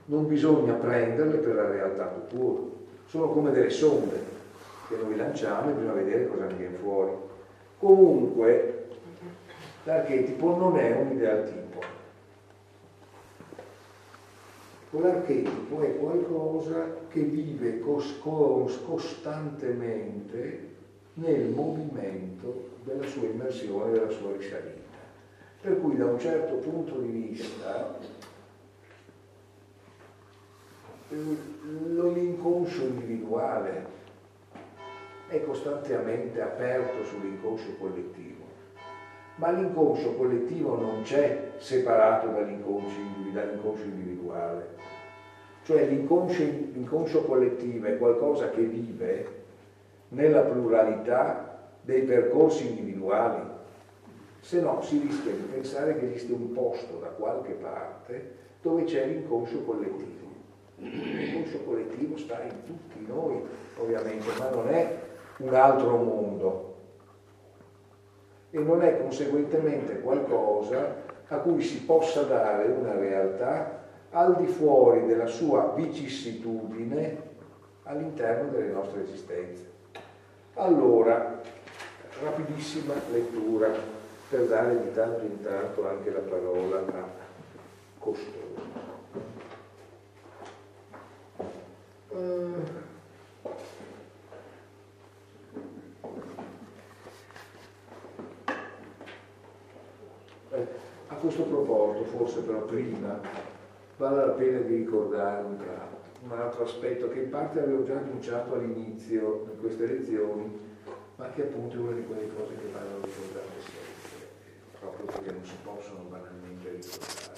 [0.05, 2.61] Non bisogna prenderle per la realtà pura.
[3.07, 4.35] Sono come delle sonde
[4.87, 7.11] che noi lanciamo e bisogna vedere cosa ne viene fuori.
[7.79, 8.87] Comunque,
[9.83, 11.67] l'archetipo non è un ideal tipo
[14.91, 20.66] L'archetipo è qualcosa che vive cos- cos- costantemente
[21.17, 24.85] nel movimento della sua immersione, della sua risalita.
[25.61, 27.97] Per cui da un certo punto di vista
[31.09, 33.95] l'inconscio individuale
[35.27, 38.43] è costantemente aperto sull'inconscio collettivo,
[39.35, 42.99] ma l'inconscio collettivo non c'è separato dall'inconscio
[43.83, 44.75] individuale.
[45.63, 49.45] Cioè l'inconscio, l'inconscio collettivo è qualcosa che vive
[50.09, 53.41] nella pluralità dei percorsi individuali,
[54.39, 59.05] se no si rischia di pensare che esiste un posto da qualche parte dove c'è
[59.05, 60.25] l'inconscio collettivo.
[60.77, 63.41] L'inconscio collettivo sta in tutti noi,
[63.77, 64.97] ovviamente, ma non è
[65.37, 66.75] un altro mondo
[68.51, 75.05] e non è conseguentemente qualcosa a cui si possa dare una realtà al di fuori
[75.05, 77.25] della sua vicissitudine
[77.83, 79.76] all'interno delle nostre esistenze.
[80.59, 81.39] Allora,
[82.19, 83.69] rapidissima lettura
[84.27, 87.07] per dare di tanto in tanto anche la parola a
[87.99, 88.85] Costoso.
[92.09, 92.55] Uh,
[101.07, 103.19] a questo proposito, forse però prima,
[103.97, 105.57] vale la pena di ricordare un,
[106.33, 110.59] un altro aspetto che in parte avevo già annunciato all'inizio di queste lezioni,
[111.15, 115.45] ma che appunto è una di quelle cose che vanno ricordate sempre, proprio perché non
[115.45, 117.35] si possono banalmente ricordare.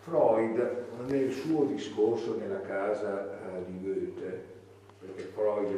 [0.00, 4.44] Freud, nel suo discorso nella casa uh, di Goethe,
[4.98, 5.70] perché Freud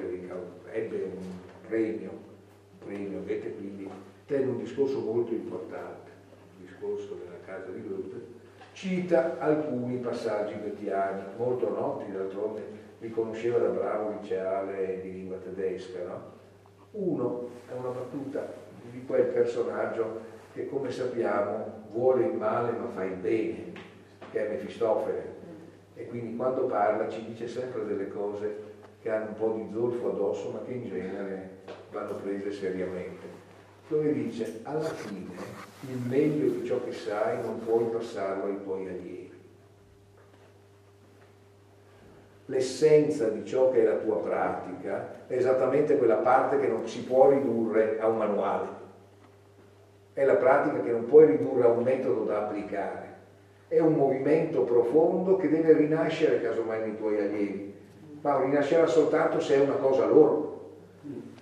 [0.70, 1.22] ebbe un
[1.66, 3.90] premio, un premio, Goethe quindi
[4.26, 6.10] tenne un discorso molto importante,
[6.58, 8.40] il discorso nella casa di Goethe,
[8.83, 12.62] cita alcuni passaggi goethiani, molto noti d'altronde,
[12.99, 16.03] li conosceva da bravo liceale di lingua tedesca.
[16.03, 16.23] No?
[16.90, 18.45] Uno è una battuta
[18.90, 23.73] di quel personaggio che come sappiamo vuole il male ma fa il bene,
[24.33, 25.37] che è Mefistofele.
[25.95, 30.11] E quindi quando parla ci dice sempre delle cose che hanno un po' di zolfo
[30.11, 31.51] addosso ma che in genere
[31.92, 33.27] vanno prese seriamente.
[33.87, 38.87] dove dice alla fine il meglio di ciò che sai non puoi passarlo ai tuoi
[38.87, 39.33] allievi.
[42.47, 47.03] L'essenza di ciò che è la tua pratica è esattamente quella parte che non si
[47.03, 48.81] può ridurre a un manuale.
[50.12, 53.11] È la pratica che non puoi ridurre a un metodo da applicare.
[53.68, 57.75] È un movimento profondo che deve rinascere casomai nei tuoi allievi,
[58.21, 60.51] ma rinascerà soltanto se è una cosa loro.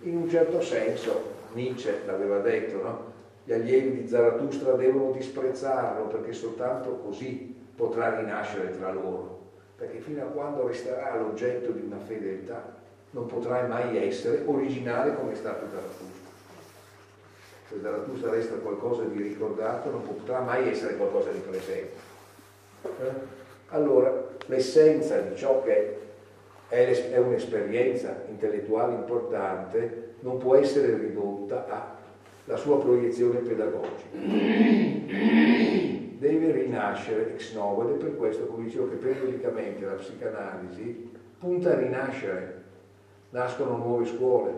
[0.03, 3.10] In un certo senso, Nietzsche l'aveva detto, no?
[3.51, 9.41] Gli allievi di Zarathustra devono disprezzarlo perché soltanto così potrà rinascere tra loro,
[9.75, 12.77] perché fino a quando resterà l'oggetto di una fedeltà
[13.11, 16.31] non potrai mai essere originale come è stato Zarathustra.
[17.71, 21.93] Se Zarathustra resta qualcosa di ricordato non potrà mai essere qualcosa di presente.
[22.85, 23.13] Eh?
[23.71, 25.99] Allora, l'essenza di ciò che
[26.69, 31.99] è un'esperienza intellettuale importante non può essere ridotta a
[32.45, 34.09] la sua proiezione pedagogica.
[36.19, 41.71] Deve rinascere ex novo ed è per questo, come dicevo, che periodicamente la psicanalisi punta
[41.71, 42.63] a rinascere,
[43.31, 44.53] nascono nuove scuole,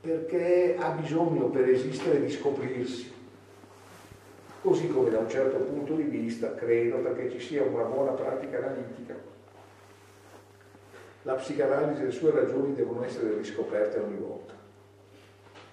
[0.00, 3.12] perché ha bisogno per esistere di scoprirsi.
[4.62, 8.56] Così come da un certo punto di vista credo perché ci sia una buona pratica
[8.58, 9.14] analitica.
[11.22, 14.63] La psicanalisi e le sue ragioni devono essere riscoperte ogni volta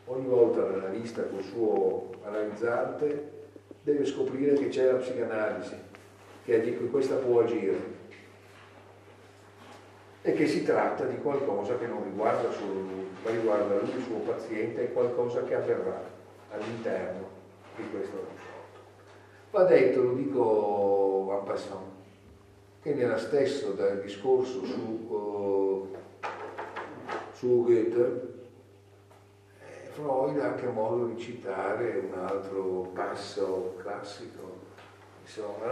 [0.06, 3.40] ogni volta l'analista col suo analizzante
[3.84, 5.76] deve scoprire che c'è la psicanalisi,
[6.44, 8.00] che questa può agire
[10.24, 14.04] e che si tratta di qualcosa che non riguarda solo lui, ma riguarda lui, il
[14.04, 16.00] suo paziente, e qualcosa che avverrà
[16.52, 17.28] all'interno
[17.76, 18.50] di questo rapporto.
[19.50, 21.90] Va detto, lo dico en passant,
[22.84, 25.96] che nella stesso discorso su, uh,
[27.34, 28.41] su Goethe
[30.02, 34.60] Freud ha anche modo di citare un altro passo classico,
[35.22, 35.66] insomma,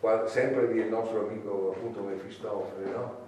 [0.00, 0.28] no?
[0.28, 3.18] sempre del nostro amico appunto Mefistofele, no?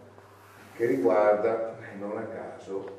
[0.75, 2.97] che riguarda, non a caso,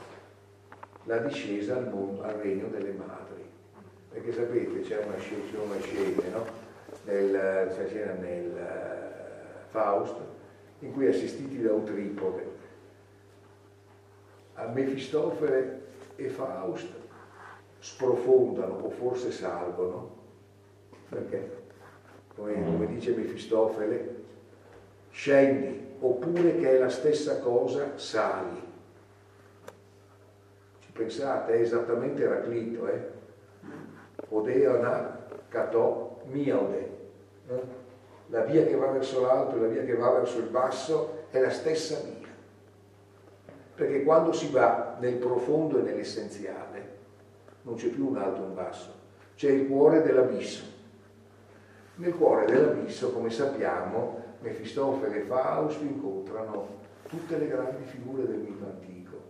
[1.06, 3.50] la discesa al, mondo, al regno delle madri.
[4.12, 6.46] Perché sapete, c'è una, scena, una scena, no?
[7.06, 10.17] nel, c'è scena nel uh, Faust,
[10.80, 12.52] in cui assistiti da un tripode,
[14.54, 15.82] a Mefistofele
[16.15, 17.02] e Faust
[17.84, 20.15] sprofondano o forse salgono,
[21.10, 21.63] perché,
[22.34, 24.24] come, come dice Mefistofele,
[25.10, 28.62] scendi, oppure che è la stessa cosa, sali.
[30.80, 33.12] Ci pensate, è esattamente Eraclito, eh?
[34.30, 36.89] Odeana catò miode.
[37.50, 37.62] Eh?
[38.28, 41.39] La via che va verso l'alto e la via che va verso il basso è
[41.41, 42.30] la stessa via.
[43.76, 46.72] Perché quando si va nel profondo e nell'essenziale,
[47.63, 48.93] non c'è più un alto e un basso,
[49.36, 50.71] c'è il cuore dell'abisso.
[51.95, 58.65] Nel cuore dell'abisso, come sappiamo, Mefistofele e Faust incontrano tutte le grandi figure del mito
[58.65, 59.21] antico,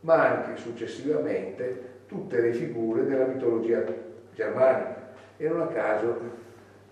[0.00, 3.84] ma anche successivamente tutte le figure della mitologia
[4.34, 5.12] germanica.
[5.36, 6.18] E non a caso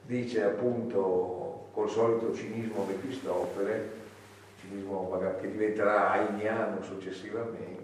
[0.05, 3.91] dice appunto col solito cinismo Mefistofele,
[4.61, 7.76] cinismo che diventerà ainiano successivamente,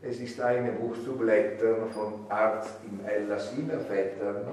[0.00, 4.46] es ist eine Buch zu blättern von Arzt im Hellas Innervettern,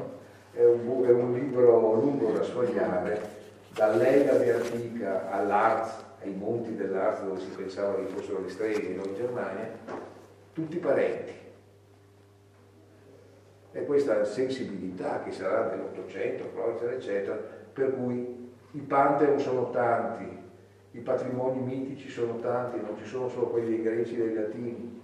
[0.53, 3.19] è è un libro lungo da sfogliare,
[3.73, 9.69] dall'Egade antica all'Arz, ai monti dell'Arz dove si pensava che fossero le streghe in Germania,
[10.53, 11.33] tutti parenti.
[13.73, 17.37] E questa sensibilità che sarà dell'Ottocento, eccetera, eccetera,
[17.73, 20.43] per cui i Pantheon sono tanti,
[20.91, 25.03] i patrimoni mitici sono tanti, non ci sono solo quelli dei greci e dei latini,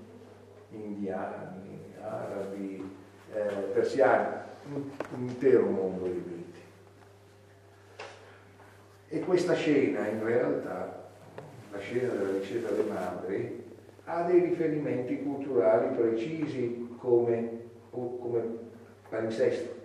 [0.72, 2.90] indiani, arabi,
[3.34, 3.40] eh,
[3.74, 4.36] persiani,
[4.74, 6.60] un, un intero mondo di miti.
[9.08, 11.10] E questa scena in realtà,
[11.72, 13.64] la scena della discesa delle madri,
[14.06, 17.60] ha dei riferimenti culturali precisi come,
[17.90, 18.42] come
[19.10, 19.80] palinsesto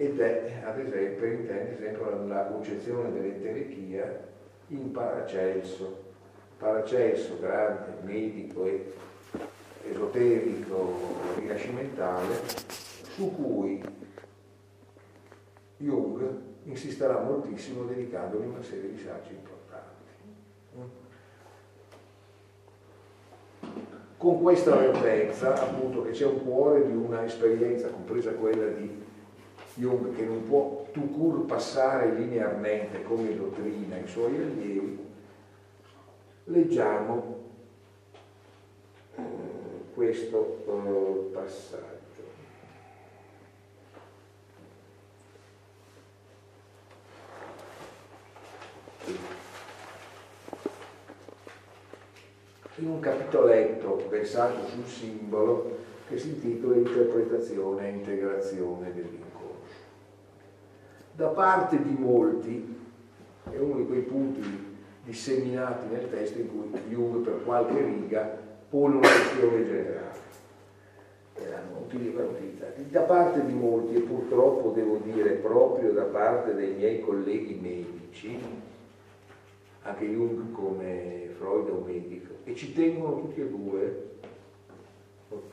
[0.00, 4.26] ed è ad esempio, intende esempio la concezione dell'enterechia
[4.68, 6.06] in Paracelso.
[6.56, 8.92] Paracelso, grande medico e
[9.90, 10.94] esoterico
[11.36, 12.34] rinascimentale
[13.14, 13.82] su cui
[15.78, 19.56] Jung insisterà moltissimo dedicandogli una serie di saggi importanti.
[24.16, 29.04] Con questa vertenza, appunto, che c'è un cuore di una esperienza, compresa quella di
[29.74, 35.06] Jung, che non può tu cur passare linearmente come dottrina ai suoi allievi,
[36.44, 37.47] leggiamo
[39.98, 41.96] questo eh, passaggio.
[52.76, 59.82] In un capitoletto pensato sul simbolo che si intitola Interpretazione e integrazione dell'inconscio.
[61.16, 62.76] Da parte di molti,
[63.50, 68.96] è uno di quei punti disseminati nel testo in cui Jung per qualche riga pone
[68.96, 70.16] una questione generale.
[71.34, 72.88] Erano utilizzati.
[72.90, 78.38] Da parte di molti, e purtroppo devo dire proprio da parte dei miei colleghi medici,
[79.82, 84.06] anche Jung come Freud è un medico, e ci tengono tutti e due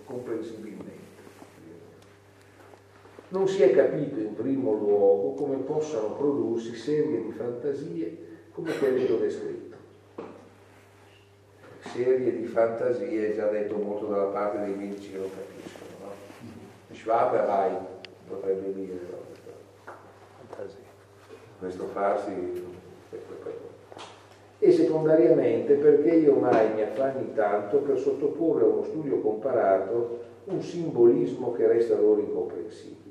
[0.06, 1.04] comprensibilmente.
[3.30, 8.18] Non si è capito in primo luogo come possano prodursi serie di fantasie
[8.52, 9.65] come quelle che ho descritto.
[11.96, 15.90] Serie di fantasie, già detto molto dalla parte dei medici che lo capiscono.
[16.04, 16.94] No?
[16.94, 17.72] Schwaber hai,
[18.28, 19.24] potrebbe dire, no?
[21.58, 22.64] questo farsi
[24.60, 30.62] e secondariamente perché io mai mi affanni tanto per sottoporre a uno studio comparato un
[30.62, 33.04] simbolismo che resta loro incomprensibile.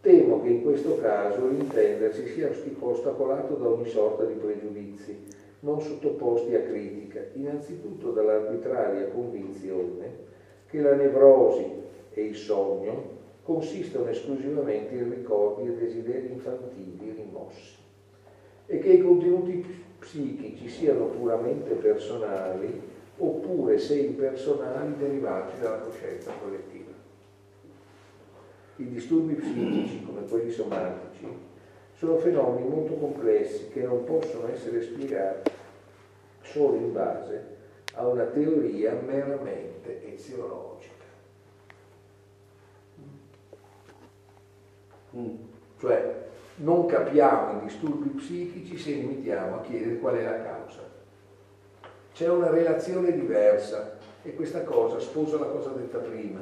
[0.00, 5.26] Temo che in questo caso l'intendersi sia ostacolato da ogni sorta di pregiudizi,
[5.60, 10.26] non sottoposti a critica, innanzitutto dall'arbitraria convinzione
[10.66, 11.66] che la nevrosi
[12.12, 17.76] e il sogno consistono esclusivamente in ricordi e desideri infantili rimossi
[18.66, 19.64] e che i contenuti
[19.98, 22.80] psichici siano puramente personali
[23.16, 26.92] oppure se impersonali derivanti dalla coscienza collettiva.
[28.76, 31.26] I disturbi psichici, come quelli somatici,
[31.98, 35.50] sono fenomeni molto complessi che non possono essere spiegati
[36.42, 37.56] solo in base
[37.94, 40.94] a una teoria meramente eziologica.
[45.16, 45.34] Mm.
[45.78, 46.26] Cioè,
[46.56, 50.82] non capiamo i disturbi psichici se limitiamo a chiedere qual è la causa.
[52.12, 56.40] C'è una relazione diversa e questa cosa sposa la cosa detta prima.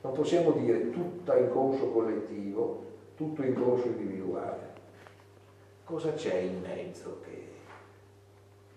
[0.00, 4.71] Non possiamo dire tutto inconscio collettivo, tutto inconscio individuale.
[5.92, 7.48] Cosa c'è in mezzo che,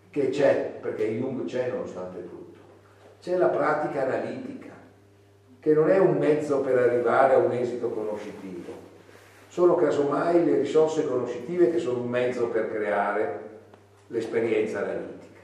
[0.10, 0.80] che c'è?
[0.82, 2.60] Perché Jung c'è nonostante tutto.
[3.22, 4.74] C'è la pratica analitica,
[5.62, 8.84] che non è un mezzo per arrivare a un esito conoscitivo
[9.48, 13.40] sono casomai le risorse conoscitive che sono un mezzo per creare
[14.08, 15.40] l'esperienza analitica.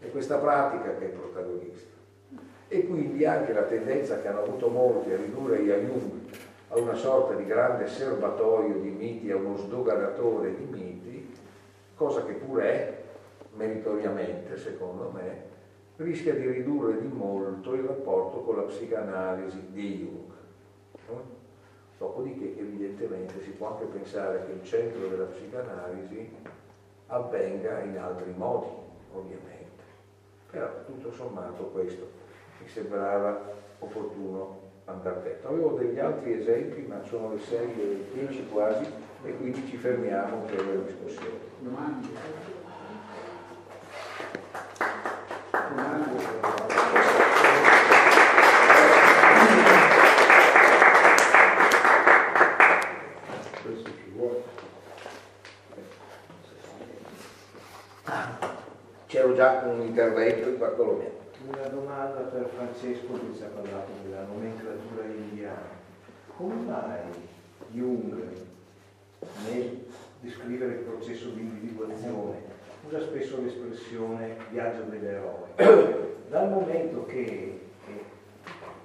[0.00, 1.94] È questa pratica che è protagonista.
[2.66, 6.24] E quindi anche la tendenza che hanno avuto molti a ridurre Jung
[6.68, 11.34] a una sorta di grande serbatoio di miti, a uno sdoganatore di miti,
[11.94, 13.02] cosa che pure è,
[13.54, 15.44] meritoriamente secondo me,
[15.96, 20.34] rischia di ridurre di molto il rapporto con la psicanalisi di Jung.
[21.98, 26.30] Dopodiché evidentemente si può anche pensare che il centro della psicanalisi
[27.06, 28.66] avvenga in altri modi,
[29.14, 29.82] ovviamente.
[30.50, 32.06] Però tutto sommato questo
[32.60, 33.40] mi sembrava
[33.78, 35.48] opportuno andare detto.
[35.48, 38.84] Avevo degli altri esempi, ma sono le 6 e 10 quasi
[39.24, 41.38] e quindi ci fermiamo per la discussione.
[41.60, 42.08] Domande?
[45.50, 46.44] Domande?
[59.06, 61.25] c'era già un intervento di Bartolomeo.
[61.48, 65.68] Una domanda per Francesco che ci ha parlato della nomenclatura indiana.
[66.36, 66.98] Come mai
[67.70, 68.20] Jung
[69.46, 69.84] nel
[70.20, 72.42] descrivere il processo di individuazione
[72.88, 76.16] usa spesso l'espressione viaggio dell'eroe?
[76.28, 77.60] Dal momento che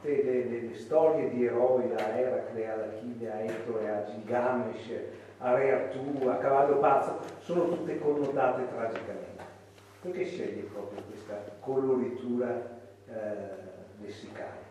[0.01, 4.91] le, le, le, storie di eroi da Eracle ad Achille, a Ettore, a Gilgamesh,
[5.39, 9.30] a Re Artù, a Cavallo Pazzo, sono tutte connotate tragicamente.
[10.01, 14.69] Perché sceglie proprio questa coloritura eh, lessicale?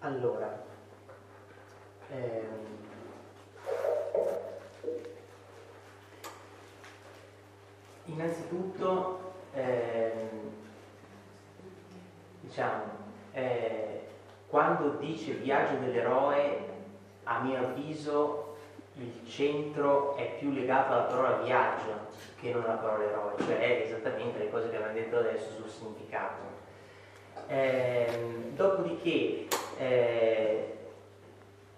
[0.00, 0.64] Allora,
[2.08, 2.48] ehm,
[8.06, 10.50] innanzitutto, ehm,
[12.40, 12.84] diciamo,
[13.32, 13.99] eh,
[14.50, 16.66] quando dice viaggio dell'eroe,
[17.22, 18.56] a mio avviso
[18.96, 22.08] il centro è più legato alla parola viaggio
[22.40, 26.58] che non alla parola eroe, cioè esattamente le cose che abbiamo detto adesso sul significato.
[27.46, 29.46] Eh, dopodiché,
[29.78, 30.76] eh,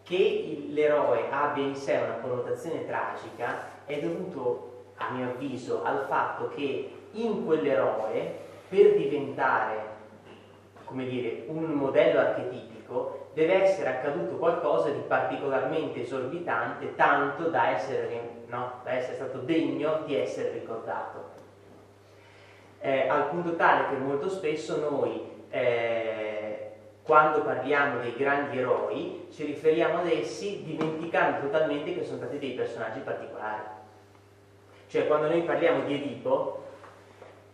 [0.03, 6.49] che l'eroe abbia in sé una connotazione tragica è dovuto, a mio avviso, al fatto
[6.49, 9.92] che in quell'eroe, per diventare
[10.93, 18.45] come dire, un modello archetipico, deve essere accaduto qualcosa di particolarmente esorbitante, tanto da essere,
[18.47, 21.31] no, da essere stato degno di essere ricordato.
[22.79, 26.73] Eh, al punto tale che molto spesso noi, eh,
[27.03, 32.53] quando parliamo dei grandi eroi, ci riferiamo ad essi dimenticando totalmente che sono stati dei
[32.53, 33.63] personaggi particolari.
[34.89, 36.65] Cioè quando noi parliamo di Edipo,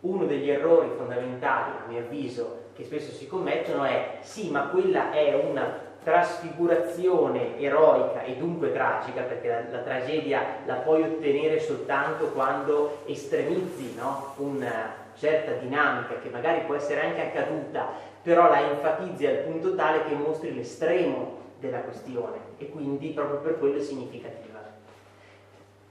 [0.01, 5.11] uno degli errori fondamentali, a mio avviso, che spesso si commettono è sì, ma quella
[5.11, 12.27] è una trasfigurazione eroica e dunque tragica, perché la, la tragedia la puoi ottenere soltanto
[12.27, 14.33] quando estremizzi no?
[14.37, 17.89] una certa dinamica che magari può essere anche accaduta,
[18.23, 23.59] però la enfatizzi al punto tale che mostri l'estremo della questione e quindi proprio per
[23.59, 24.48] quello è significativa.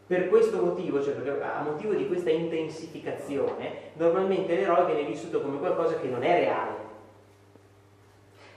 [0.09, 5.59] Per questo motivo, cioè perché a motivo di questa intensificazione, normalmente l'eroe viene vissuto come
[5.59, 6.77] qualcosa che non è reale.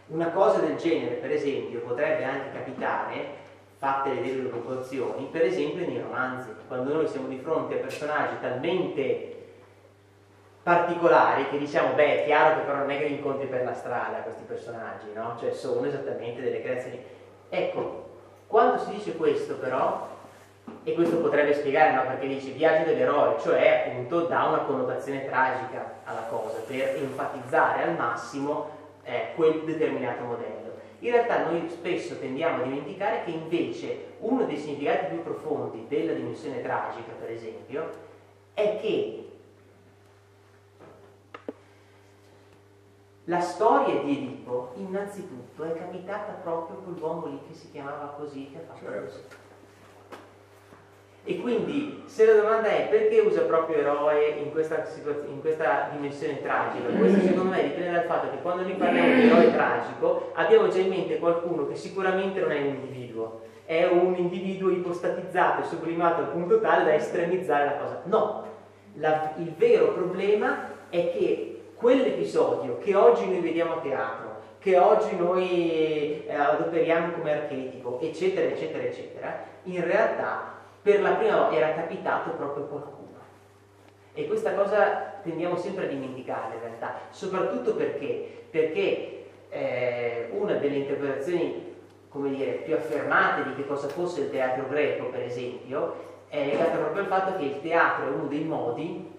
[0.07, 3.25] Una cosa del genere, per esempio, potrebbe anche capitare,
[3.75, 8.39] fatte le delle proporzioni, per esempio nei romanzi, quando noi siamo di fronte a personaggi
[8.39, 9.35] talmente
[10.63, 13.73] particolari che diciamo, beh, è chiaro che però non è che li incontri per la
[13.73, 15.35] strada questi personaggi, no?
[15.37, 17.03] Cioè sono esattamente delle creazioni.
[17.49, 18.05] Ecco,
[18.47, 20.07] quando si dice questo però,
[20.83, 25.99] e questo potrebbe spiegare no, perché dice viaggio dell'eroe, cioè appunto dà una connotazione tragica
[26.03, 28.69] alla cosa per enfatizzare al massimo
[29.03, 30.79] eh, quel determinato modello.
[30.99, 36.13] In realtà noi spesso tendiamo a dimenticare che invece uno dei significati più profondi della
[36.13, 37.89] dimensione tragica, per esempio,
[38.53, 39.29] è che
[43.25, 48.57] la storia di Edipo innanzitutto è capitata proprio quell'uomo lì che si chiamava così, che
[48.57, 49.05] ha fatto certo.
[49.05, 49.40] così.
[51.23, 54.83] E quindi se la domanda è perché usa proprio eroe in questa,
[55.27, 59.27] in questa dimensione tragica, questo secondo me dipende dal fatto che quando noi parliamo di
[59.27, 64.15] eroe tragico abbiamo già in mente qualcuno che sicuramente non è un individuo, è un
[64.17, 68.01] individuo ipostatizzato e sublimato al punto tale da estremizzare la cosa.
[68.05, 68.45] No,
[68.95, 75.15] la, il vero problema è che quell'episodio che oggi noi vediamo a teatro, che oggi
[75.15, 81.73] noi eh, adoperiamo come archetipo, eccetera, eccetera, eccetera, in realtà per la prima volta era
[81.73, 82.99] capitato proprio qualcuno.
[84.13, 90.75] E questa cosa tendiamo sempre a dimenticare in realtà, soprattutto perché, perché eh, una delle
[90.75, 91.69] interpretazioni
[92.11, 97.03] dire, più affermate di che cosa fosse il teatro greco, per esempio, è legata proprio
[97.03, 99.09] al fatto che il teatro è uno dei modi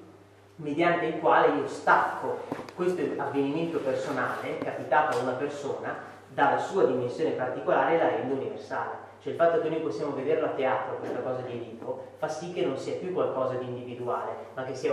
[0.56, 2.40] mediante il quale io stacco
[2.74, 9.10] questo avvenimento personale, capitato a una persona, dalla sua dimensione particolare e la rendo universale.
[9.22, 12.52] Cioè il fatto che noi possiamo vederlo a teatro, questa cosa di Edipo, fa sì
[12.52, 14.92] che non sia più qualcosa di individuale, ma che sia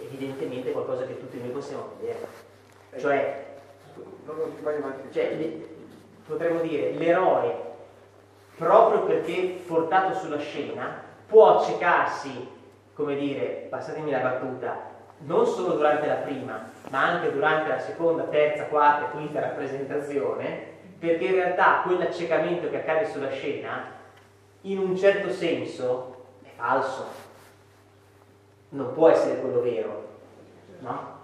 [0.00, 2.28] evidentemente qualcosa che tutti noi possiamo vedere.
[2.96, 3.46] Cioè,
[5.10, 5.36] cioè
[6.24, 7.52] potremmo dire, l'eroe,
[8.56, 12.48] proprio perché portato sulla scena, può accecarsi,
[12.94, 14.88] come dire, passatemi la battuta,
[15.22, 20.69] non solo durante la prima, ma anche durante la seconda, terza, quarta e quinta rappresentazione,
[21.00, 23.84] perché in realtà quell'accecamento che accade sulla scena,
[24.62, 27.06] in un certo senso, è falso,
[28.68, 30.08] non può essere quello vero,
[30.80, 31.18] no?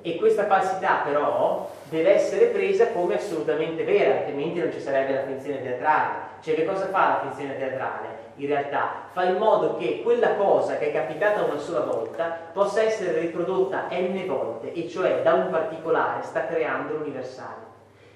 [0.00, 5.24] E questa falsità però deve essere presa come assolutamente vera, altrimenti non ci sarebbe la
[5.24, 6.26] finzione teatrale.
[6.40, 8.26] Cioè che cosa fa la finzione teatrale?
[8.36, 12.80] In realtà fa in modo che quella cosa che è capitata una sola volta possa
[12.80, 17.67] essere riprodotta n volte, e cioè da un particolare sta creando l'universale.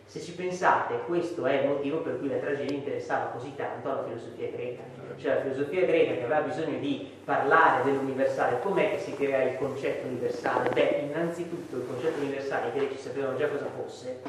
[0.06, 4.04] Se ci pensate, questo è il motivo per cui la tragedia interessava così tanto alla
[4.04, 4.82] filosofia greca.
[5.16, 9.56] Cioè la filosofia greca che aveva bisogno di parlare dell'universale, com'è che si crea il
[9.56, 10.68] concetto universale?
[10.70, 14.20] Beh, innanzitutto il concetto universale, i greci sapevano già cosa fosse,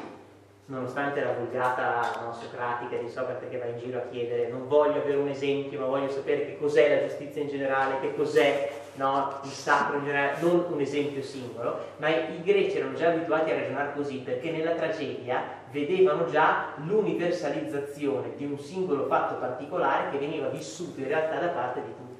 [0.66, 5.00] nonostante la vulgata no, socratica di Socrate che va in giro a chiedere non voglio
[5.00, 9.40] avere un esempio, ma voglio sapere che cos'è la giustizia in generale, che cos'è no,
[9.42, 13.56] il sacro in generale, non un esempio singolo, ma i greci erano già abituati a
[13.56, 15.42] ragionare così perché nella tragedia
[15.74, 21.80] vedevano già l'universalizzazione di un singolo fatto particolare che veniva vissuto in realtà da parte
[21.82, 22.12] di tutti.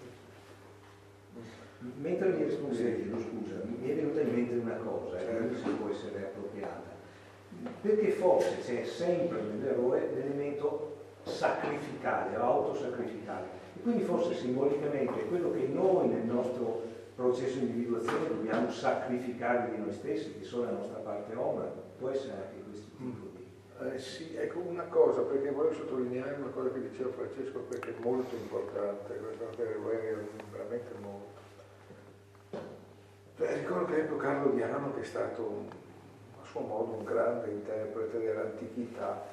[2.00, 5.88] Mentre mi rispondevi, scusa, mi è venuta in mente una cosa, e eh, se può
[5.88, 6.92] essere appropriata
[7.80, 13.46] perché forse c'è sempre nell'eroe l'elemento sacrificale, autosacrificale.
[13.76, 16.82] E quindi forse simbolicamente quello che noi nel nostro
[17.14, 22.10] processo di individuazione dobbiamo sacrificare di noi stessi, che sono la nostra parte ombra, può
[22.10, 23.33] essere anche questo tipo di...
[23.80, 28.00] Eh, sì, ecco una cosa, perché volevo sottolineare una cosa che diceva Francesco, perché è
[28.00, 29.66] molto importante, questa è
[30.52, 31.42] veramente molto.
[33.36, 35.66] Cioè, ricordo che ecco Carlo Diano che è stato un
[36.44, 39.32] suo modo un grande interprete dell'antichità,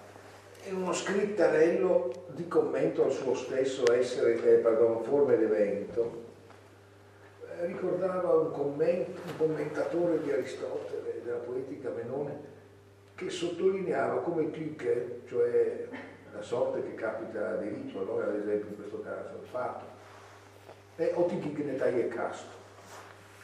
[0.63, 6.23] e uno scrittarello di commento al suo stesso essere, eh, pardon, forma d'evento,
[7.59, 12.10] eh, ricordava un, comment, un commentatore di Aristotele, della poetica Menone,
[13.21, 15.87] che sottolineava come Tüche, cioè
[16.33, 19.85] la sorte che capita a diritto, a noi ad esempio in questo caso, il fatto,
[20.95, 22.49] è otichignetà e casto,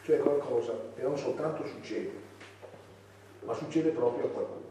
[0.01, 2.11] cioè qualcosa che non soltanto succede,
[3.41, 4.65] ma succede proprio a qualcuno.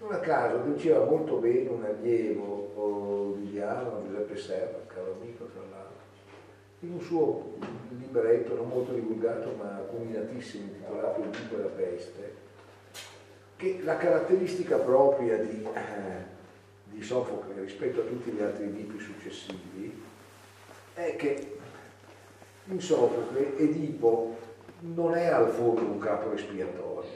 [0.00, 6.04] Non a caso diceva molto bene un allievo Viviano, Giuseppe Serra, caro amico tra l'altro,
[6.80, 7.54] in un suo
[7.96, 12.48] libretto non molto divulgato ma culminatissimo intitolato Il tipo e la peste,
[13.60, 16.24] che la caratteristica propria di, eh,
[16.84, 20.02] di Sofocle rispetto a tutti gli altri libri successivi
[20.94, 21.58] è che
[22.64, 24.34] in Sofocle Edipo
[24.80, 27.10] non è al fondo un capo espiatorio,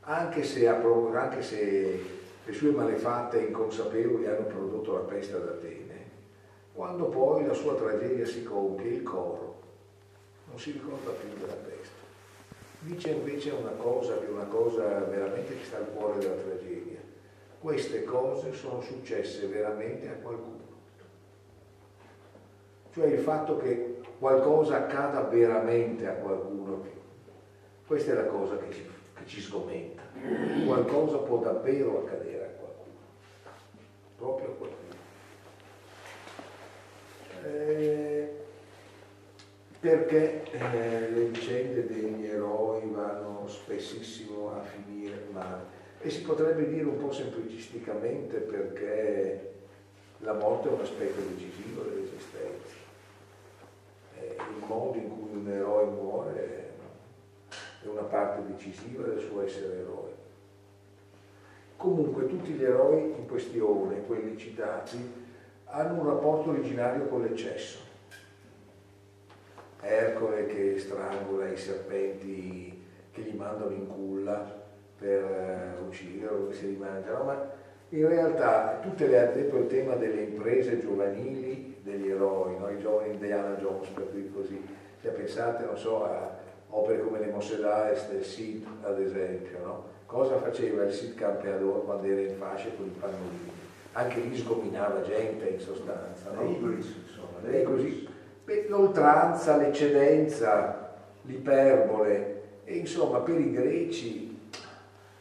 [0.00, 2.04] anche se, anche se
[2.42, 6.08] le sue malefatte inconsapevoli hanno prodotto la peste ad Atene,
[6.72, 9.58] quando poi la sua tragedia si compie, il coro
[10.48, 11.79] non si ricorda più della peste
[12.80, 16.98] dice invece una cosa che è una cosa veramente che sta al cuore della tragedia.
[17.60, 20.58] Queste cose sono successe veramente a qualcuno.
[22.92, 26.84] Cioè il fatto che qualcosa accada veramente a qualcuno,
[27.86, 30.02] questa è la cosa che ci, che ci sgomenta.
[30.64, 32.96] Qualcosa può davvero accadere a qualcuno,
[34.16, 34.78] proprio a qualcuno.
[37.44, 38.39] Eh,
[39.80, 45.78] perché eh, le vicende degli eroi vanno spessissimo a finire male.
[46.02, 49.54] E si potrebbe dire un po' semplicisticamente perché
[50.18, 52.76] la morte è un aspetto decisivo dell'esistenza.
[54.18, 56.72] Eh, il modo in cui un eroe muore
[57.82, 60.08] è una parte decisiva del suo essere eroe.
[61.76, 64.98] Comunque tutti gli eroi in questione, quelli citati,
[65.64, 67.88] hanno un rapporto originario con l'eccesso
[69.82, 74.58] Ercole che strangola i serpenti che gli mandano in culla
[74.98, 77.50] per uh, ucciderlo, che si rimangiano, ma
[77.88, 82.70] in realtà tutte le altre, il tema delle imprese giovanili degli eroi, no?
[82.70, 84.62] i giovani Diana Jones per dire così,
[85.00, 89.84] se pensate, non so, a opere come le Mosse d'Aes del Cid, ad esempio, no?
[90.06, 93.58] cosa faceva il Cid Campeador quando era in fascia con i pannolini?
[93.92, 96.48] Anche lì sgominava gente in sostanza, no?
[96.48, 98.08] Ibris, insomma, e così
[98.68, 104.38] l'oltranza, l'eccedenza, l'iperbole e insomma per i greci,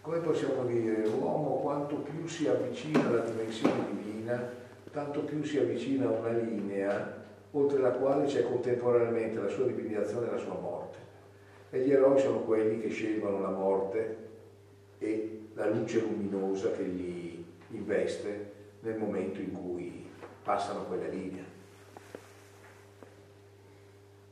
[0.02, 4.58] come possiamo dire, l'uomo quanto più si avvicina alla dimensione divina,
[4.92, 7.18] tanto più si avvicina a una linea
[7.52, 10.98] oltre la quale c'è contemporaneamente la sua divinizzazione e la sua morte.
[11.72, 14.28] E gli eroi sono quelli che scelgono la morte
[14.98, 18.52] e la luce luminosa che li investe
[18.82, 20.10] nel momento in cui
[20.44, 21.49] passano quella linea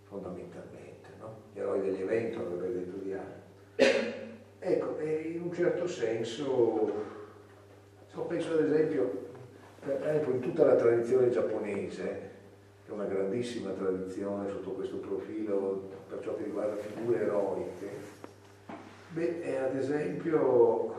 [0.08, 1.36] fondamentalmente, no?
[1.54, 3.46] gli eroi dell'evento, avrebbe detto di Diana.
[4.60, 6.92] Ecco, in un certo senso,
[8.08, 9.26] so, penso ad esempio,
[9.86, 12.04] esempio in tutta la tradizione giapponese,
[12.84, 17.90] che è una grandissima tradizione sotto questo profilo per ciò che riguarda figure eroiche,
[19.10, 20.96] beh, è ad esempio,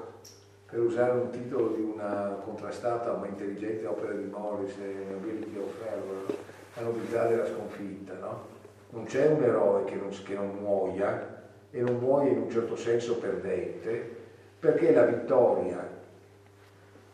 [0.67, 6.37] per usare un titolo di una contrastata ma intelligente opera di Morris, Nobility of Error,
[6.75, 8.57] la nobiltà della sconfitta, no?
[8.91, 11.37] Non c'è un eroe che non, che non muoia
[11.71, 14.17] e non muoia in un certo senso perdente,
[14.59, 15.97] perché la vittoria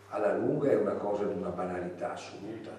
[0.08, 2.70] alla lunga è una cosa di una banalità assoluta.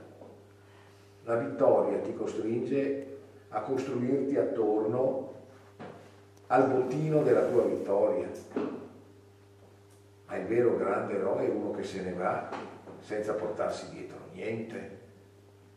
[1.23, 3.17] La vittoria ti costringe
[3.49, 5.33] a costruirti attorno
[6.47, 8.29] al bottino della tua vittoria.
[10.27, 12.49] Ma il vero grande eroe è uno che se ne va
[12.99, 14.94] senza portarsi dietro niente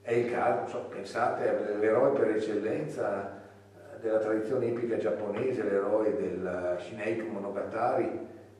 [0.08, 3.42] è il caso, so, pensate all'eroe per eccellenza
[4.00, 8.18] della tradizione epica giapponese, l'eroe del Shineiku Monogatari,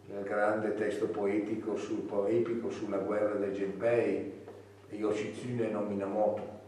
[0.08, 4.30] il grande testo poetico sul, epico sulla guerra del Genpei,
[4.90, 6.60] Yoshitsune no Minamoto,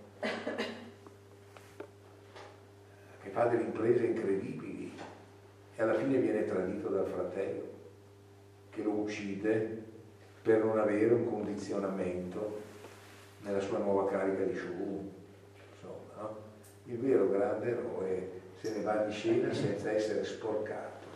[3.23, 4.95] che fa delle imprese incredibili
[5.77, 7.69] e alla fine viene tradito dal fratello,
[8.71, 9.83] che lo uccide
[10.41, 12.70] per non avere un condizionamento
[13.43, 15.11] nella sua nuova carica di Shogun.
[15.73, 16.37] Insomma, no?
[16.85, 18.31] Il vero grande eroe
[18.61, 21.07] se ne va di scena senza essere sporcato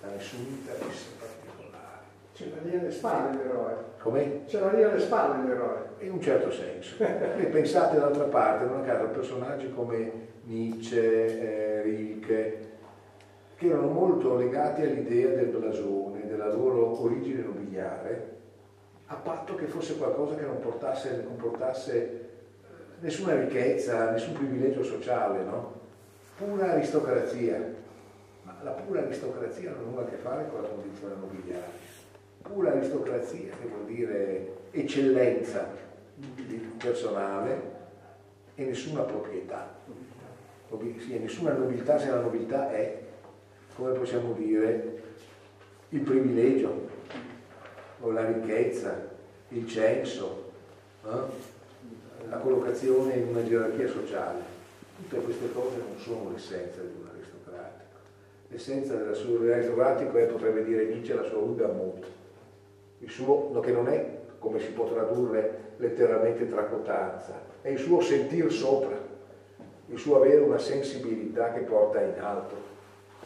[0.00, 2.00] da nessun interesse particolare.
[2.32, 3.74] Ce l'ha lì alle spalle l'eroe.
[3.98, 4.42] Come?
[4.46, 5.84] Ce l'ha lì alle spalle l'eroe.
[6.00, 6.96] In un certo senso.
[7.02, 10.12] e pensate d'altra parte, non a caso, personaggi come
[10.44, 12.60] Nietzsche, eh, Rilke,
[13.56, 18.35] che erano molto legati all'idea del blasone, della loro origine nobiliare,
[19.06, 22.26] a patto che fosse qualcosa che non portasse, non portasse eh,
[23.00, 25.74] nessuna ricchezza, nessun privilegio sociale, no?
[26.36, 27.74] Pura aristocrazia.
[28.42, 31.84] Ma la pura aristocrazia non ha nulla a che fare con la condizione nobiliare.
[32.42, 35.68] Pura aristocrazia, che vuol dire eccellenza
[36.78, 37.74] personale
[38.54, 39.74] e nessuna proprietà.
[40.98, 43.02] Sì, nessuna nobiltà se la nobiltà è,
[43.76, 45.02] come possiamo dire,
[45.90, 46.88] il privilegio
[48.00, 49.08] o la ricchezza,
[49.48, 50.50] il censo,
[51.04, 51.54] eh?
[52.28, 54.54] la collocazione in una gerarchia sociale.
[54.96, 57.98] Tutte queste cose non sono l'essenza di un aristocratico.
[58.48, 62.06] L'essenza dell'aristocratico è, potrebbe dire Nietzsche, la sua Ugamut,
[63.00, 68.50] il suo, che non è come si può tradurre letteralmente tracotanza, è il suo sentir
[68.52, 68.96] sopra,
[69.88, 72.54] il suo avere una sensibilità che porta in alto,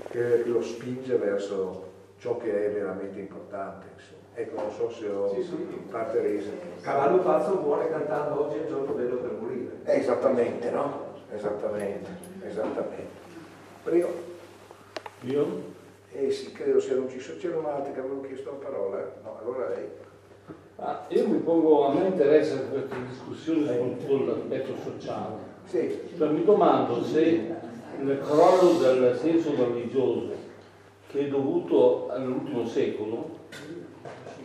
[0.08, 3.86] che lo spinge verso ciò che è veramente importante.
[3.94, 4.19] Insomma.
[4.34, 5.54] Ecco, non so se ho sì, sì.
[5.90, 6.50] parte reso.
[6.80, 9.80] Cavallo pazzo muore cantando oggi è il giorno bello per morire.
[9.84, 11.08] Eh, esattamente, no?
[11.32, 12.08] Esattamente,
[12.46, 13.18] esattamente.
[13.82, 14.08] Prego.
[15.22, 15.62] Io?
[16.12, 17.38] Eh sì, credo se non ci sono.
[17.38, 19.12] C'era un altro che avevo chiesto la parola.
[19.22, 19.88] No, allora lei.
[20.76, 25.34] Ah, io mi pongo, a me interessa questa discussione sull'aspetto sociale.
[25.64, 26.00] Sì.
[26.16, 27.54] Cioè, mi domando se
[27.98, 30.32] nel crollo del senso religioso
[31.08, 33.38] che è dovuto all'ultimo secolo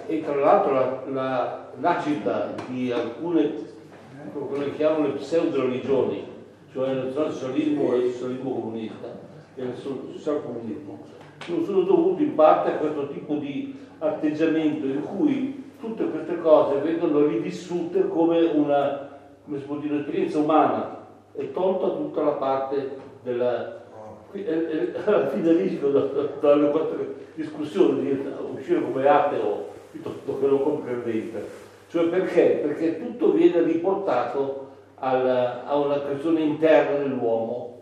[0.05, 3.53] e tra l'altro la, la nascita di alcune,
[4.33, 6.23] come le chiamano le pseudo-religioni,
[6.71, 9.07] cioè il socialismo e il socialismo comunista
[9.55, 10.99] e il socialcomunismo,
[11.45, 17.25] sono dovuti in parte a questo tipo di atteggiamento in cui tutte queste cose vengono
[17.25, 19.05] rivissute come una
[19.45, 23.83] come si può dire, un'esperienza umana e tolta tutta la parte della...
[25.05, 25.91] Alla fine rischio
[26.41, 31.45] dalle quattro discussioni di uscire come ateo piuttosto che non come credente.
[31.89, 32.59] Cioè perché?
[32.61, 35.27] Perché tutto viene riportato al,
[35.65, 37.79] a una questione interna dell'uomo.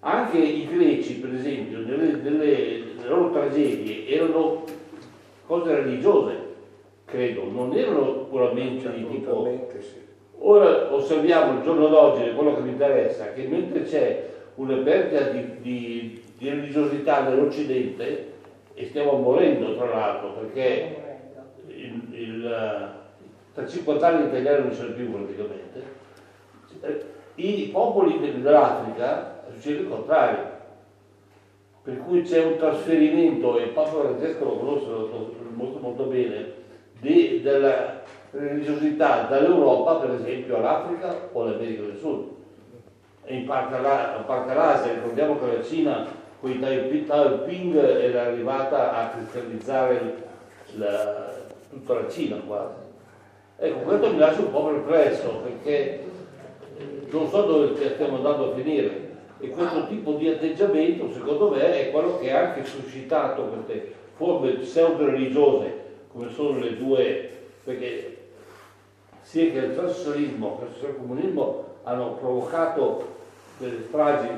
[0.00, 4.62] Anche i greci, per esempio, nelle, nelle, nelle loro tragedie erano
[5.46, 6.34] cose religiose,
[7.04, 9.48] credo, non erano puramente di tipo...
[10.38, 15.60] Ora osserviamo il giorno d'oggi, quello che mi interessa, che mentre c'è una perdita di,
[15.60, 18.34] di, di religiosità nell'Occidente,
[18.74, 21.05] e stiamo morendo tra l'altro, perché
[21.86, 22.90] il, il,
[23.54, 25.84] tra 50 anni italiani non c'è più praticamente,
[27.36, 30.54] i popoli dell'Africa succede il contrario,
[31.82, 34.86] per cui c'è un trasferimento, e il Papa Francesco lo conosce
[35.54, 36.52] molto, molto bene,
[37.00, 42.34] di, della religiosità dall'Europa per esempio all'Africa o all'America del Sud.
[43.24, 46.06] E in parte, l'Asia, ricordiamo che la Cina
[46.40, 50.24] con i Taiping era arrivata a cristianizzare
[50.74, 51.35] la,
[51.70, 52.74] tutta la Cina quasi.
[53.58, 56.04] Ecco, questo mi lascia un po' perplesso perché
[57.10, 59.04] non so dove stiamo andando a finire.
[59.38, 64.52] E questo tipo di atteggiamento secondo me è quello che ha anche suscitato queste forme
[64.52, 67.30] pseudo-religiose come sono le due,
[67.62, 68.16] perché
[69.20, 73.14] sia che il socialismo che il socialcomunismo hanno provocato
[73.58, 74.28] delle stragi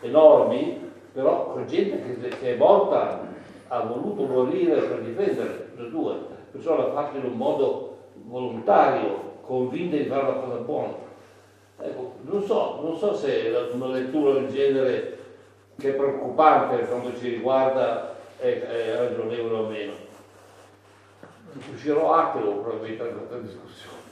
[0.00, 3.32] enormi, però con gente che, che è morta
[3.68, 6.14] ha voluto morire per difendere le due,
[6.54, 7.96] perciò l'ha fatto in un modo
[8.26, 10.94] volontario, convinta di fare una cosa buona.
[11.80, 15.18] Ecco, non so, non so se una lettura del genere
[15.76, 19.92] che è preoccupante quando ci riguarda è, è ragionevole o meno.
[21.72, 24.02] Uscirò ateo probabilmente da questa discussione.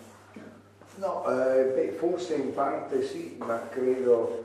[0.97, 4.45] No, eh, beh, forse in parte sì, ma credo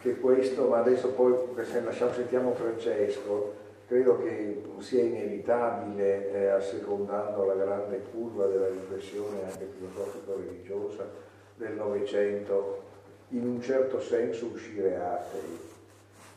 [0.00, 3.54] che questo, ma adesso poi se lasciamo, sentiamo Francesco,
[3.90, 11.10] credo che sia inevitabile, eh, assecondando la grande curva della riflessione anche filosofico-religiosa
[11.56, 12.82] del Novecento,
[13.30, 15.58] in un certo senso uscire atei.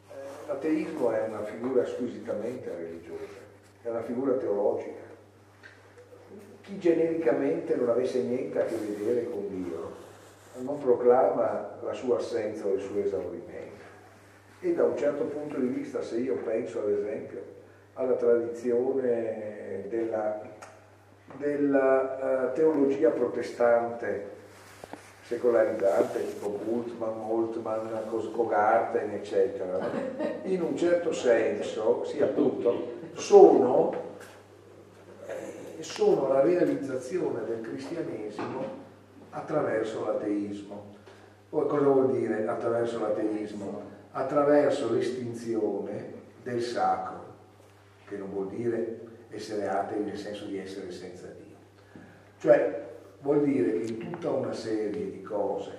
[0.10, 3.38] Eh, l'ateismo è una figura squisitamente religiosa,
[3.84, 5.02] è una figura teologica
[6.62, 9.92] chi genericamente non avesse niente a che vedere con Dio
[10.62, 13.43] non proclama la sua assenza o il suo esaurimento.
[14.66, 17.42] E da un certo punto di vista, se io penso ad esempio
[17.96, 20.42] alla tradizione della,
[21.36, 24.32] della uh, teologia protestante
[25.24, 27.88] secolarizzante, tipo Bultmann, Moltmann,
[28.32, 29.86] Kogarten, eccetera,
[30.44, 34.12] in un certo senso, sì appunto, sono
[35.80, 38.64] sono la realizzazione del cristianesimo
[39.32, 40.96] attraverso l'ateismo.
[41.50, 43.93] Cosa vuol dire attraverso l'ateismo?
[44.16, 47.34] Attraverso l'estinzione del sacro,
[48.06, 49.00] che non vuol dire
[49.30, 51.56] essere atei nel senso di essere senza Dio.
[52.38, 52.92] Cioè
[53.22, 55.72] vuol dire che in tutta una serie di cose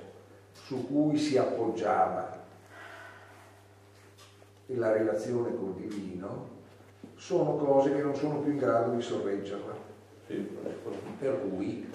[0.53, 2.43] su cui si appoggiava
[4.67, 6.49] la relazione col divino,
[7.17, 9.93] sono cose che non sono più in grado di sorreggerla.
[10.27, 11.89] Per cui,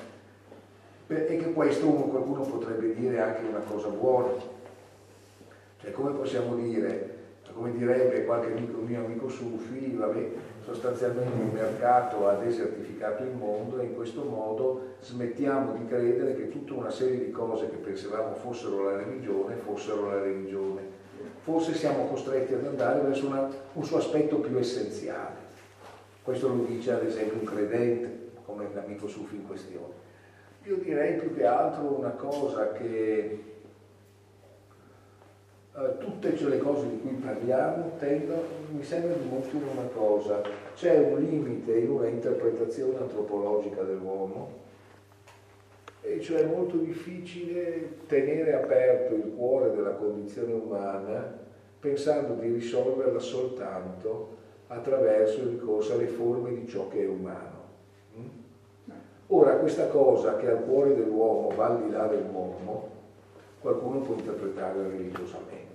[1.07, 4.57] e che questo uno, qualcuno potrebbe dire anche una cosa buona.
[5.81, 7.17] Cioè come possiamo dire,
[7.53, 10.29] come direbbe qualche amico, mio amico Sufi, vabbè,
[10.61, 16.49] sostanzialmente il mercato ha desertificato il mondo e in questo modo smettiamo di credere che
[16.49, 20.97] tutta una serie di cose che pensavamo fossero la religione fossero la religione.
[21.41, 25.47] Forse siamo costretti ad andare verso una, un suo aspetto più essenziale.
[26.21, 30.07] Questo lo dice ad esempio un credente, come l'amico Sufi in questione.
[30.63, 33.58] Io direi più che altro una cosa che
[35.79, 40.41] eh, tutte le cose di cui parliamo tendono, mi sembra dimostrano una cosa,
[40.75, 44.57] c'è un limite in una interpretazione antropologica dell'uomo
[46.01, 51.37] e cioè è molto difficile tenere aperto il cuore della condizione umana
[51.79, 57.63] pensando di risolverla soltanto attraverso il ricorso alle forme di ciò che è umano.
[58.17, 58.91] Mm?
[59.27, 62.89] Ora, questa cosa che al cuore dell'uomo va al di là dell'uomo,
[63.59, 65.68] qualcuno può interpretarla religiosamente.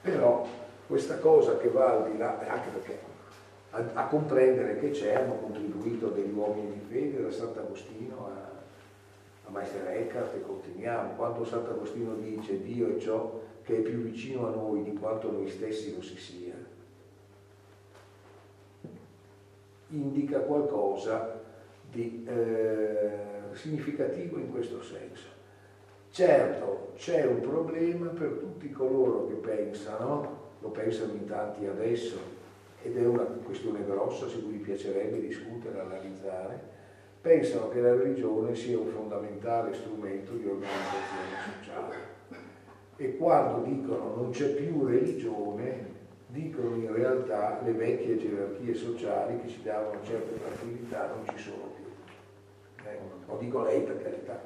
[0.00, 0.46] Però
[0.86, 2.98] questa cosa che va al di là, anche perché
[3.70, 8.50] a, a comprendere che c'è, hanno contribuito degli uomini di fede, da Sant'Agostino a,
[9.46, 11.14] a Meister Eckhart e continuiamo.
[11.14, 15.48] Quando Sant'Agostino dice Dio è ciò che è più vicino a noi di quanto noi
[15.48, 16.54] stessi lo si sia,
[19.88, 21.40] indica qualcosa
[21.90, 23.10] di eh,
[23.52, 25.37] significativo in questo senso.
[26.18, 32.18] Certo, c'è un problema per tutti coloro che pensano, lo pensano in tanti adesso,
[32.82, 36.60] ed è una questione grossa su cui piacerebbe discutere, analizzare,
[37.20, 41.96] pensano che la religione sia un fondamentale strumento di organizzazione sociale.
[42.96, 45.86] E quando dicono non c'è più religione,
[46.26, 51.74] dicono in realtà le vecchie gerarchie sociali che ci davano certe tranquillità non ci sono
[51.76, 51.84] più.
[52.84, 54.42] Eh, lo dico lei per carità,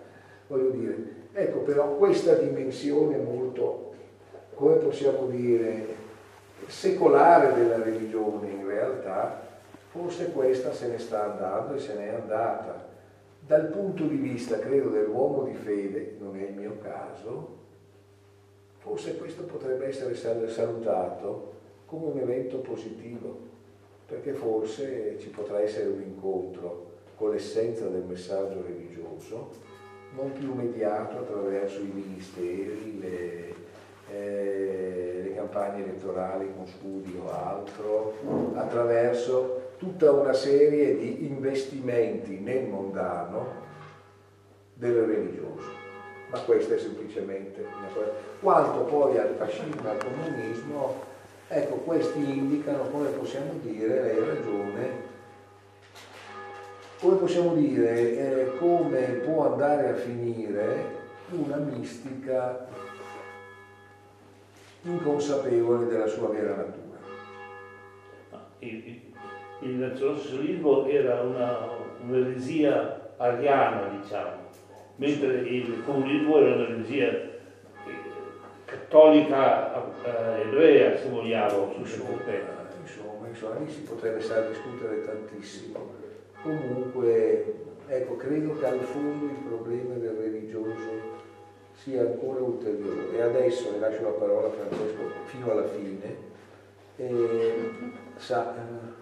[0.48, 3.92] voglio dire, Ecco però questa dimensione molto,
[4.54, 5.86] come possiamo dire,
[6.66, 9.40] secolare della religione in realtà,
[9.88, 12.90] forse questa se ne sta andando e se n'è andata.
[13.40, 17.60] Dal punto di vista, credo, dell'uomo di fede, non è il mio caso,
[18.78, 21.52] forse questo potrebbe essere salutato
[21.86, 23.38] come un evento positivo,
[24.06, 29.71] perché forse ci potrà essere un incontro con l'essenza del messaggio religioso
[30.14, 33.54] non più mediato attraverso i ministeri, le,
[34.10, 38.14] eh, le campagne elettorali con scudi o altro,
[38.54, 43.60] attraverso tutta una serie di investimenti nel mondano
[44.74, 45.80] del religioso.
[46.30, 48.10] Ma questa è semplicemente una cosa.
[48.40, 50.94] Quanto poi al fascismo al comunismo,
[51.48, 55.01] ecco, questi indicano, come possiamo dire, lei ha ragione,
[57.02, 60.84] come possiamo dire, eh, come può andare a finire
[61.30, 62.64] una mistica
[64.82, 66.98] inconsapevole della sua vera natura.
[68.60, 69.00] Il,
[69.62, 71.68] il nazionalsocialismo era una,
[72.02, 74.36] un'eresia ariana, diciamo,
[74.94, 77.30] mentre il comunismo era un'eresia eh,
[78.64, 79.74] cattolica
[80.04, 82.10] eh, ebrea, se vogliamo, su insomma,
[82.80, 86.01] insomma, insomma, lì si potrebbe stare a discutere tantissimo.
[86.42, 87.54] Comunque,
[87.86, 91.20] ecco, credo che al fondo il problema del religioso
[91.72, 93.12] sia ancora ulteriore.
[93.12, 96.30] E adesso le lascio la parola a Francesco fino alla fine.
[96.96, 97.70] E,
[98.16, 99.00] sa, eh,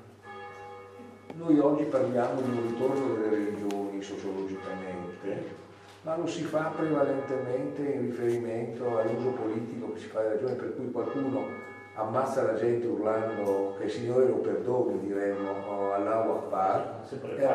[1.34, 5.58] noi oggi parliamo di un ritorno delle religioni sociologicamente,
[6.02, 10.74] ma lo si fa prevalentemente in riferimento all'uso politico che si fa della religione, per
[10.76, 11.46] cui qualcuno
[11.94, 17.02] ammazza la gente urlando che il Signore lo perdoni, diremmo, o Allahu Akbar.
[17.10, 17.48] E,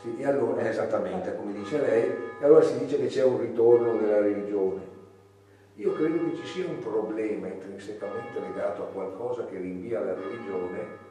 [0.00, 2.10] sì, e allora, eh, esattamente, come dice lei,
[2.40, 4.94] e allora si dice che c'è un ritorno della religione.
[5.76, 11.04] Io credo che ci sia un problema intrinsecamente legato a qualcosa che rinvia alla religione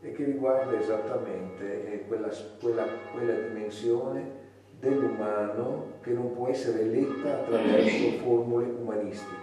[0.00, 2.28] e che riguarda esattamente eh, quella,
[2.60, 4.40] quella, quella dimensione
[4.80, 9.36] dell'umano che non può essere letta attraverso formule umanistiche,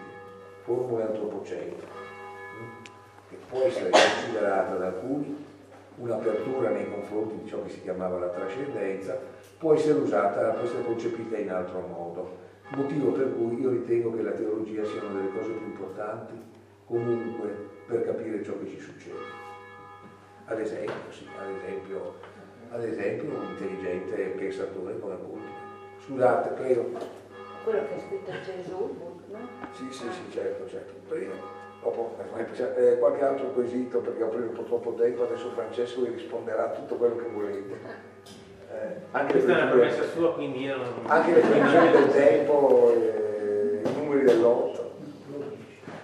[0.63, 1.98] formule antropocentriche
[3.49, 5.47] può essere considerata da alcuni
[5.95, 9.19] un'apertura nei confronti di ciò che si chiamava la trascendenza,
[9.57, 12.37] può essere usata, può essere concepita in altro modo.
[12.69, 16.33] Motivo per cui io ritengo che la teologia sia una delle cose più importanti
[16.85, 17.47] comunque
[17.87, 19.37] per capire ciò che ci succede.
[20.45, 22.15] Ad esempio, sì, ad esempio,
[22.69, 25.49] ad esempio un intelligente pensatore come Buddha.
[26.05, 26.91] Scusate, prego.
[27.63, 28.95] Quello che ha scritto Gesù,
[29.31, 29.37] no?
[29.71, 30.93] Sì, sì, sì, certo, certo.
[31.07, 31.58] Prego.
[31.81, 36.11] Dopo, eh, qualche altro quesito perché ho preso un po' troppo tempo, adesso Francesco vi
[36.11, 37.73] risponderà a tutto quello che volete.
[38.71, 40.93] Eh, anche Questa è una promessa sua, quindi io non...
[41.05, 44.91] Anche le previsioni del tempo, eh, i numeri dell'otto.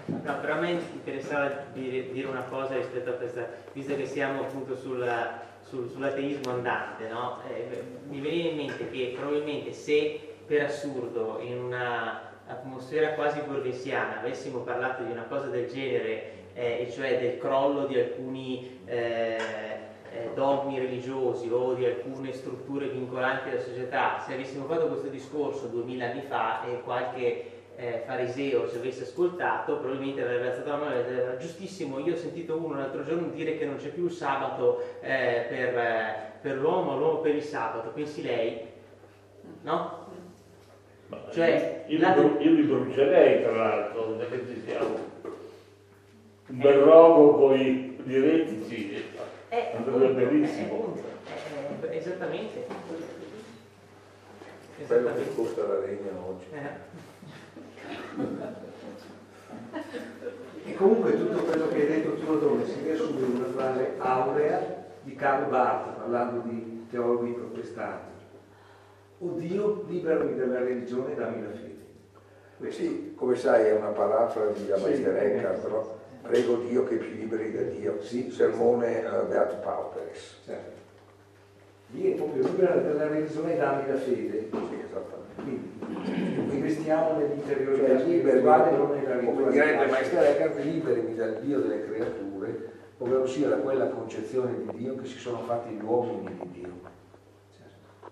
[0.06, 4.76] No, però a me interessava dire una cosa rispetto a questa, visto che siamo appunto
[4.76, 7.42] sulla, sul, sull'ateismo andante, no?
[7.50, 14.20] eh, mi veniva in mente che probabilmente se per assurdo in una atmosfera quasi borghesiana
[14.20, 19.38] avessimo parlato di una cosa del genere, eh, cioè del crollo di alcuni eh,
[20.12, 25.68] eh, dogmi religiosi o di alcune strutture vincolanti della società, se avessimo fatto questo discorso
[25.68, 30.96] duemila anni fa e qualche eh, fariseo ci avesse ascoltato, probabilmente avrebbe alzato la mano
[30.96, 34.12] e detto giustissimo, io ho sentito uno l'altro giorno dire che non c'è più il
[34.12, 38.74] sabato eh, per, eh, per l'uomo, l'uomo per il sabato, pensi lei?
[39.64, 40.05] No?
[41.08, 42.16] Ma cioè, io, la...
[42.16, 45.14] io, li brucerei tra l'altro, da che ci siamo.
[46.48, 49.04] Un bel rogo con i direttici,
[49.50, 50.96] eh, andrebbe benissimo.
[51.82, 52.68] Eh, eh, esattamente.
[54.88, 56.46] Quello che costa la legna oggi.
[56.52, 57.04] Eh.
[60.66, 64.84] E comunque tutto quello che hai detto tu Rodone si riassume in una frase aurea
[65.04, 68.15] di Carlo Barth parlando di teologi protestanti.
[69.20, 71.74] O Dio liberami dalla religione e dammi la fede.
[72.58, 72.82] Questo.
[72.82, 77.16] Sì, come sai è una parafrasi da Meister sì, Eckhart, però prego Dio che ci
[77.18, 78.02] liberi da Dio.
[78.02, 80.42] Sì, sermone uh, Beato Pauperes.
[80.46, 80.74] Certo.
[81.88, 84.50] Dio è proprio libera dalla religione e dammi la fede.
[84.52, 85.26] Sì, esattamente.
[85.36, 91.86] Quindi investiamo nell'interiore cioè, spirituale, non nella Come direbbe Maestro Eckhart, liberimi dal Dio delle
[91.86, 96.50] creature, ovvero sia da quella concezione di Dio che si sono fatti gli uomini di
[96.52, 96.94] Dio.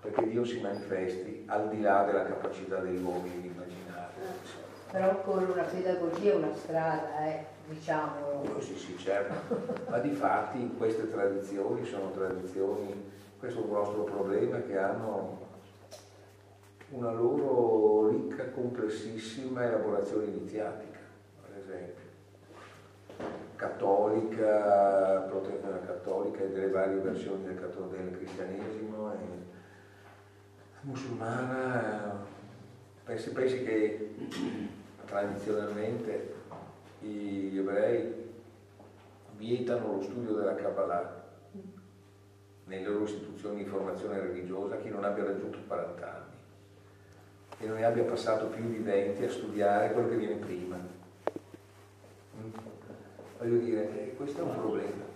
[0.04, 4.12] Perché Dio si manifesti al di là della capacità degli uomini di immaginare.
[4.92, 8.44] Però con una pedagogia, una strada, eh, diciamo.
[8.60, 9.66] Sì, sì, certo.
[9.90, 15.40] Ma di fatti queste tradizioni sono tradizioni, questo è un nostro problema che hanno
[16.90, 21.00] una loro ricca, complessissima elaborazione iniziatica,
[21.48, 22.04] ad esempio,
[23.56, 29.43] cattolica, protezione cattolica e delle varie versioni del, del cristianesimo, e
[30.84, 32.26] musulmana,
[33.04, 34.16] pensi, pensi che
[35.06, 36.34] tradizionalmente
[37.00, 38.32] gli ebrei
[39.38, 41.22] vietano lo studio della Kabbalah
[42.66, 46.34] nelle loro istituzioni di formazione religiosa chi non abbia raggiunto 40 anni
[47.60, 50.76] e non ne abbia passato più di 20 a studiare quello che viene prima.
[52.38, 52.50] Mm.
[53.38, 55.13] Voglio dire, eh, questo è un problema.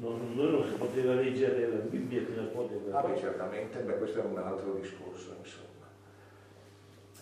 [0.00, 3.98] No, noi non si poteva leggere la Bibbia fino a quando Ah beh, certamente, beh,
[3.98, 5.88] questo è un altro discorso, insomma.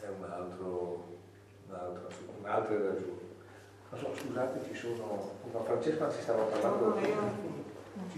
[0.01, 1.05] È un altro,
[1.66, 2.09] un altro,
[2.39, 3.26] un'altra ragione.
[3.91, 5.31] Non so, scusate, ci sono...
[5.53, 6.97] Ma Francesca si stava parlando...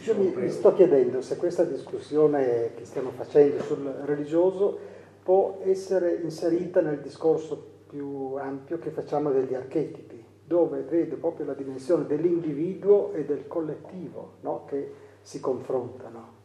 [0.05, 4.79] Io mi, mi sto chiedendo se questa discussione che stiamo facendo sul religioso
[5.23, 11.55] può essere inserita nel discorso più ampio che facciamo degli archetipi, dove vedo proprio la
[11.55, 14.65] dimensione dell'individuo e del collettivo no?
[14.65, 16.39] che si confrontano.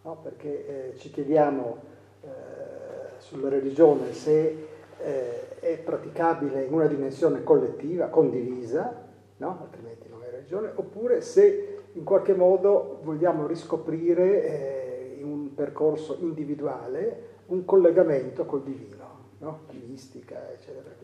[0.00, 0.16] No?
[0.22, 1.76] Perché eh, ci chiediamo
[2.22, 2.28] eh,
[3.18, 4.66] sulla religione se
[4.98, 9.58] eh, è praticabile in una dimensione collettiva, condivisa, no?
[9.60, 16.16] altrimenti non è religione, oppure se in qualche modo vogliamo riscoprire eh, in un percorso
[16.20, 19.04] individuale un collegamento col divino,
[19.36, 19.58] no?
[19.86, 21.00] mistica, eccetera.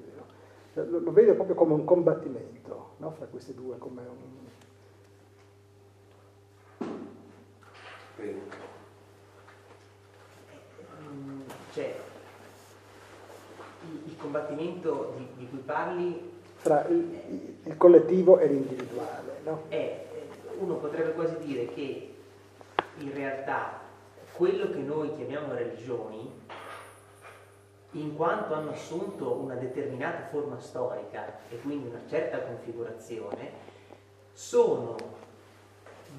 [0.76, 0.84] No?
[0.90, 3.10] Lo, lo, vedo proprio come un combattimento no?
[3.10, 4.44] fra questi due, come un...
[11.72, 11.94] Cioè,
[13.82, 16.34] il, il combattimento di, di, cui parli...
[16.56, 19.64] Fra il, il collettivo e l'individuale, no?
[19.68, 20.06] È,
[20.58, 22.14] uno potrebbe quasi dire che
[22.98, 23.80] in realtà
[24.32, 26.30] quello che noi chiamiamo religioni,
[28.00, 33.74] in quanto hanno assunto una determinata forma storica e quindi una certa configurazione,
[34.32, 34.96] sono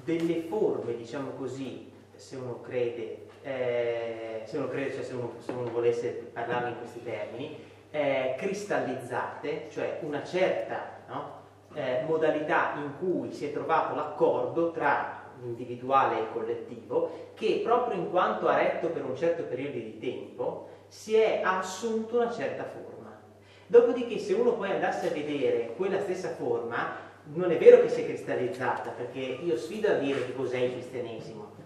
[0.04, 5.52] delle forme, diciamo così, se uno crede, eh, se uno crede, cioè se uno, se
[5.52, 7.56] uno volesse parlarne in questi termini,
[7.90, 11.32] eh, cristallizzate, cioè una certa no,
[11.74, 18.10] eh, modalità in cui si è trovato l'accordo tra individuale e collettivo, che proprio in
[18.10, 23.20] quanto ha retto per un certo periodo di tempo, si è assunto una certa forma.
[23.66, 28.00] Dopodiché se uno poi andasse a vedere quella stessa forma, non è vero che si
[28.00, 31.56] è cristallizzata, perché io sfido a dire che cos'è il cristianesimo.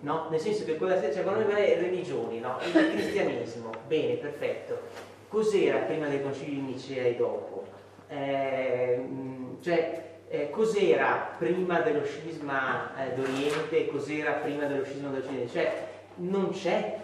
[0.00, 0.28] No?
[0.30, 2.58] Nel senso che cosa cioè, quando noi religioni, no?
[2.64, 4.80] Il cristianesimo, bene, perfetto.
[5.28, 7.64] Cos'era prima dei concili di Nicea e dopo?
[8.08, 9.06] Eh,
[9.60, 15.52] cioè, eh, cos'era prima dello scisma eh, d'Oriente cos'era prima dello scisma d'Occidente?
[15.52, 16.98] Cioè, non c'è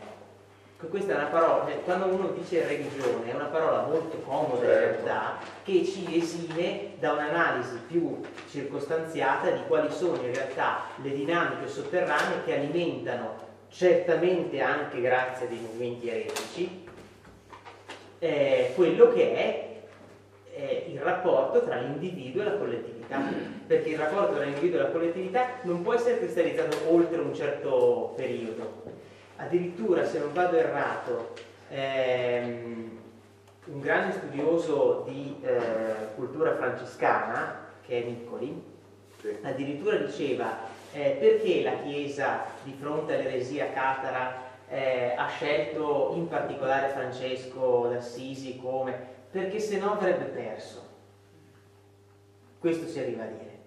[0.87, 4.71] questa è una parola, cioè, quando uno dice religione, è una parola molto comoda in
[4.71, 5.05] certo.
[5.05, 11.69] realtà, che ci esime da un'analisi più circostanziata di quali sono in realtà le dinamiche
[11.69, 16.87] sotterranee che alimentano, certamente anche grazie a dei movimenti eretici,
[18.21, 19.81] eh, quello che è
[20.55, 23.21] eh, il rapporto tra l'individuo e la collettività.
[23.67, 28.13] Perché il rapporto tra l'individuo e la collettività non può essere cristallizzato oltre un certo
[28.17, 28.97] periodo
[29.39, 31.35] addirittura se non vado errato
[31.71, 32.99] ehm,
[33.67, 38.77] un grande studioso di eh, cultura francescana che è Niccoli
[39.21, 39.37] Sì.
[39.43, 40.59] addirittura diceva
[40.93, 48.59] eh, perché la Chiesa di fronte all'eresia catara eh, ha scelto in particolare Francesco d'Assisi
[48.59, 50.87] come perché se no avrebbe perso
[52.59, 53.59] questo si arriva a dire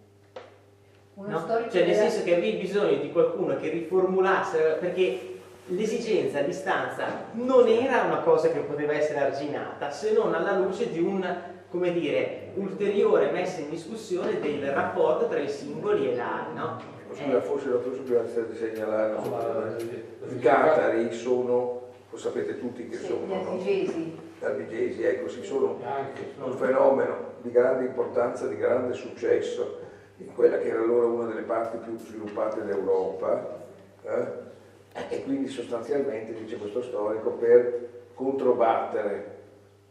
[1.14, 1.70] Uno No?
[1.70, 5.31] Cioè nel senso che avevi bisogno di qualcuno che riformulasse, perché
[5.72, 10.92] l'esigenza a distanza non era una cosa che poteva essere arginata se non alla luce
[10.92, 11.26] di un,
[11.70, 16.46] come dire, ulteriore messa in discussione del rapporto tra i singoli e la...
[16.54, 17.00] No?
[17.10, 19.76] Scusa, Eh, forse la superiore di segnalare, No, ma-
[20.34, 23.50] i catari sono, lo sapete tutti che Sì, sono, gli no?
[23.52, 24.18] albigesi.
[24.42, 25.80] albigesi, ecco, sì, sono
[26.44, 29.80] un fenomeno di grande importanza, di grande successo
[30.18, 33.60] in quella che era allora una delle parti più sviluppate d'Europa
[34.04, 34.50] eh?
[35.10, 39.40] E quindi sostanzialmente, dice questo storico, per controbattere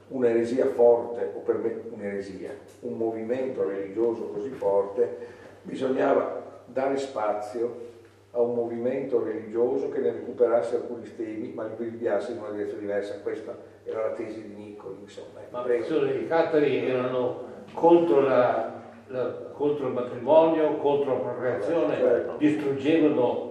[0.09, 5.17] un'eresia forte, o per me un'eresia, un movimento religioso così forte,
[5.63, 7.89] bisognava dare spazio
[8.33, 12.81] a un movimento religioso che ne recuperasse alcuni temi ma li rinviasse in una direzione
[12.83, 13.19] diversa.
[13.21, 15.41] Questa era la tesi di Niccoli, insomma.
[15.51, 15.85] Ma Prego.
[15.85, 17.43] attenzione, i catari erano
[17.73, 18.73] contro, la-
[19.09, 22.37] la- contro il matrimonio, contro la procreazione, Certo.
[22.39, 23.50] distruggevano,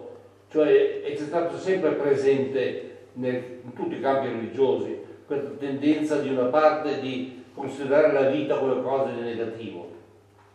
[0.50, 6.45] cioè è stato sempre presente nel- in tutti i campi religiosi questa tendenza di una
[6.45, 9.91] parte di considerare la vita come qualcosa di negativo,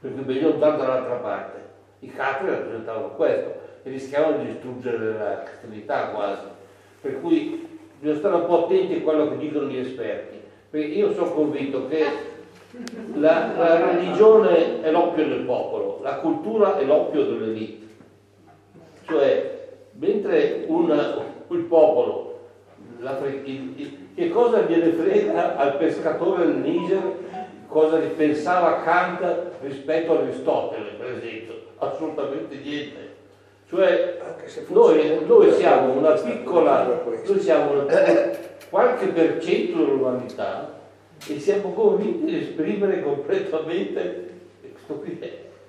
[0.01, 1.63] perché meglio andare dall'altra parte.
[2.01, 6.47] I catari rappresentavano questo e rischiavano di distruggere la cristianità quasi.
[7.01, 7.69] Per cui
[8.01, 10.41] bisogna stare un po' attenti a quello che dicono gli esperti,
[10.71, 12.05] perché io sono convinto che
[13.15, 17.87] la, la religione è l'oppio del popolo, la cultura è l'oppio dell'elite.
[19.07, 19.54] Cioè,
[19.99, 22.39] mentre un- il popolo,
[22.99, 27.03] l'Afri- il- il- che cosa gliene frega al pescatore del Niger,
[27.69, 31.55] cosa pensava Kant rispetto a Aristotele, per esempio?
[31.79, 33.13] Assolutamente niente.
[33.69, 34.19] Cioè,
[34.69, 37.87] noi, noi siamo una piccola, noi siamo una-
[38.71, 40.73] qualche per cento dell'umanità
[41.29, 44.31] e siamo convinti di esprimere completamente,
[44.73, 45.19] questo qui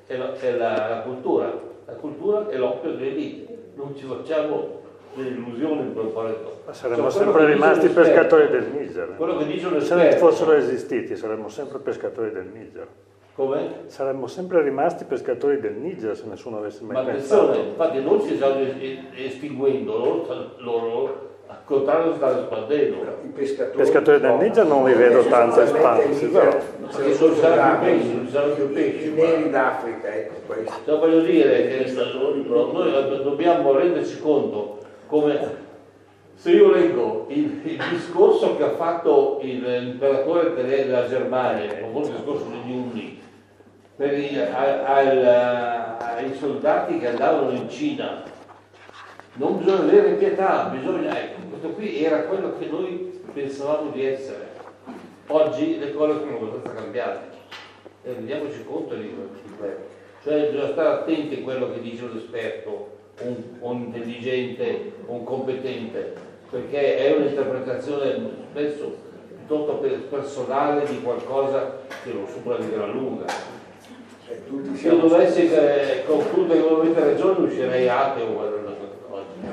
[0.07, 4.84] è, la, è la- la cultura, la cultura è l'oppio dell'elite, non ci facciamo
[5.16, 6.62] delle illusioni in proposito.
[6.66, 9.14] Ma saremmo Cioè, sempre rimasti pescatori del Niger.
[9.18, 12.88] Quello che dice un Se non fossero esistiti, saremmo sempre pescatori del Niger.
[13.36, 13.84] come?
[13.88, 17.42] Saremmo sempre rimasti pescatori del Niger se nessuno avesse mai Ma pensato.
[17.43, 20.26] attenzione, infatti non ci stanno es- estinguendo, loro,
[20.58, 21.30] loro
[21.66, 22.96] contrario stanno espandendo.
[23.24, 26.58] I pescatori, Pescatori del Niger non li vedo tanto espansi, però.
[26.92, 29.08] Ci saranno più pesci, saranno più pesci.
[29.08, 30.74] I neri d'Africa, ecco questo.
[30.86, 34.78] Cioè, voglio dire che noi dobbiamo renderci conto
[35.08, 35.63] come
[36.36, 42.12] se io leggo il, il discorso che ha fatto il- l'imperatore della Germania, il famoso
[42.12, 43.20] discorso degli Unni,
[43.96, 48.24] per i- a- al- ai soldati che andavano in Cina,
[49.36, 54.53] non bisogna avere pietà, bisogna, ecco, questo qui era quello che noi pensavamo di essere.
[55.28, 57.20] Oggi le cose sono abbastanza cambiate
[58.03, 59.13] e rendiamoci conto di
[59.57, 59.83] questo.
[60.24, 62.89] Cioè bisogna stare attenti a quello che dice un esperto,
[63.21, 66.13] un, un intelligente, un competente,
[66.49, 68.95] perché è un'interpretazione spesso
[69.36, 73.25] piuttosto per- personale di qualcosa che non supera di gran lunga.
[74.47, 79.24] Tutti Se io dovessi eh, concludere che non avete ragione uscirei ateo guardando questa cosa.
[79.24, 79.43] Sai, il problema-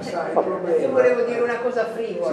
[0.80, 2.30] Io volevo dire una cosa frivola.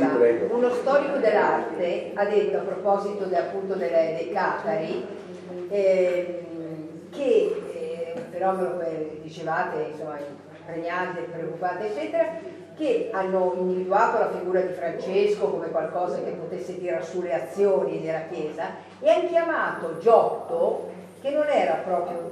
[0.47, 0.53] Sì.
[0.53, 5.05] Uno storico dell'arte ha detto a proposito de- appunto delle- dei catari
[5.69, 10.17] ehm, che eh, un fenomeno come dicevate, insomma,
[10.65, 12.25] pregnante, preoccupante, eccetera,
[12.77, 18.01] che hanno individuato la figura di Francesco come qualcosa che potesse tirare su le azioni
[18.01, 18.63] della Chiesa
[18.99, 20.87] e hanno chiamato Giotto
[21.21, 22.31] che non era proprio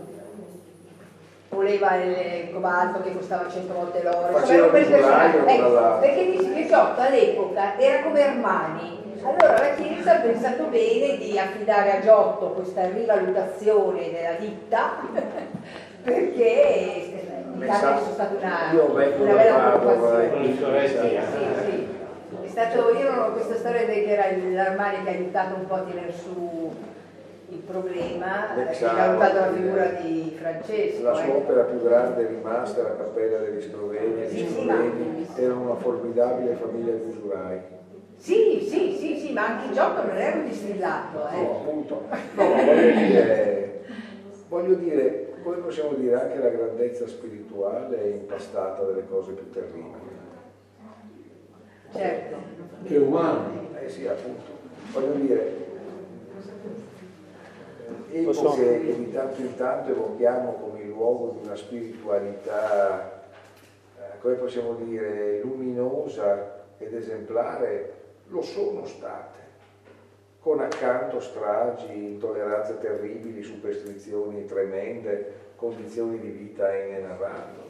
[1.50, 6.00] voleva il cobalto che costava 100 volte l'oro Faceva culaio, eh, tra l'altro.
[6.00, 9.06] perché dici che Giotto all'epoca era come Armani.
[9.24, 14.92] Allora la Chiesa ha pensato bene di affidare a Giotto questa rivalutazione della ditta
[16.04, 17.10] perché
[17.54, 18.84] in Italia è stata una,
[19.18, 21.88] una bella preoccupazione eh, sì, sì, sì.
[22.44, 25.76] È stato, io non ho questa storia che era l'Armani che ha aiutato un po'
[25.76, 26.72] a tenere su
[27.50, 31.04] il problema, che ha valutato la figura di Francesco.
[31.04, 31.32] La sua eh.
[31.32, 35.76] opera più grande è rimasta la cappella degli Sloveni, gli Sì, sì, Sloveni erano una
[35.76, 37.60] formidabile famiglia di usurai.
[38.18, 41.46] Sì, sì, sì, sì, ma anche Giotto non era un distillato, No, eh.
[41.46, 42.04] appunto.
[42.34, 43.82] No, voglio dire,
[44.50, 50.16] voglio dire, come possiamo dire, anche la grandezza spirituale è impastata delle cose più terribili.
[51.94, 52.36] Certo.
[52.84, 53.70] Che umano.
[53.80, 54.56] Eh sì, appunto.
[54.92, 55.67] Voglio dire,
[58.24, 63.24] Posso- epoche che di tanto in tanto evochiamo come il luogo di una spiritualità,
[63.98, 67.94] eh, come possiamo dire, luminosa ed esemplare,
[68.28, 69.40] lo sono state,
[70.40, 77.66] con accanto stragi, intolleranze terribili, superstizioni tremende, condizioni di vita inenarrabili.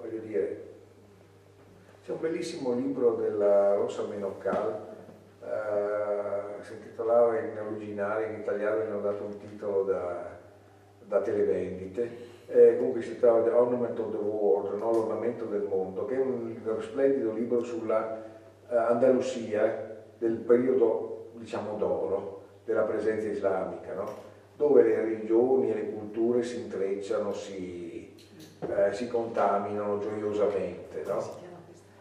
[0.00, 0.64] Voglio dire,
[2.04, 4.86] c'è un bellissimo libro della Rosa Menoccal,
[5.42, 6.25] eh,
[6.66, 10.36] si intitolava in originale, in italiano gli hanno dato un titolo da,
[11.04, 14.90] da televendite, eh, comunque si tratta The Ornament of the World, no?
[14.90, 18.20] l'ornamento del mondo, che è un, un splendido libro sulla
[18.68, 24.24] eh, Andalusia del periodo, diciamo, d'oro della presenza islamica, no?
[24.56, 28.12] dove le religioni e le culture si intrecciano, si,
[28.60, 31.04] eh, si contaminano gioiosamente.
[31.06, 31.44] No?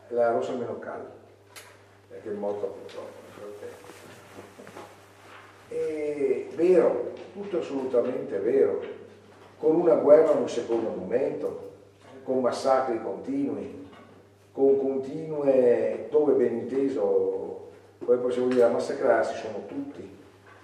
[0.08, 1.06] La Rosa Menoccal,
[2.10, 3.25] eh, che è morta purtroppo.
[5.76, 8.82] È vero, tutto assolutamente vero,
[9.60, 11.72] con una guerra in un secondo momento,
[12.24, 13.88] con massacri continui,
[14.54, 20.18] con continue, dove ben inteso, poi possiamo dire a massacrarsi sono tutti,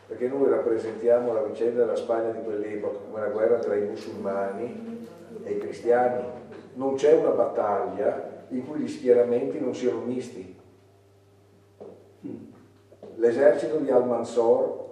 [0.08, 5.08] perché noi rappresentiamo la vicenda della Spagna di quell'epoca come la guerra tra i musulmani
[5.44, 6.24] e i cristiani.
[6.76, 10.58] Non c'è una battaglia in cui gli schieramenti non siano misti.
[13.16, 14.90] L'esercito di Al-Mansur, anzi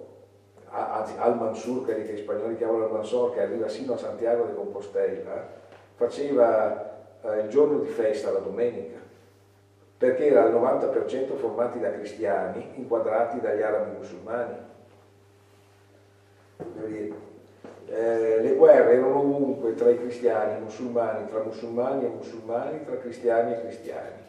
[0.70, 5.46] Al-Mansur, quelli che gli spagnoli chiamano Al-Mansur, che arriva sino a Santiago de Compostela,
[5.94, 6.90] faceva
[7.22, 8.98] eh, il giorno di festa, la domenica,
[9.98, 14.68] perché era al 90% formati da cristiani inquadrati dagli arabi musulmani.
[17.86, 22.84] Eh, le guerre erano ovunque tra i cristiani e i musulmani, tra musulmani e musulmani,
[22.84, 24.22] tra cristiani e cristiani.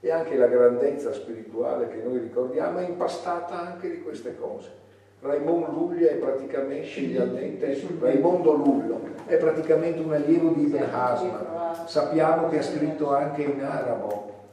[0.00, 4.81] E anche la grandezza spirituale che noi ricordiamo è impastata anche di queste cose.
[5.22, 11.86] Raimondo Luglia è praticamente, Raimondo Lullo è praticamente un allievo di Ibn Hasman.
[11.86, 14.46] Sappiamo che ha scritto anche in arabo,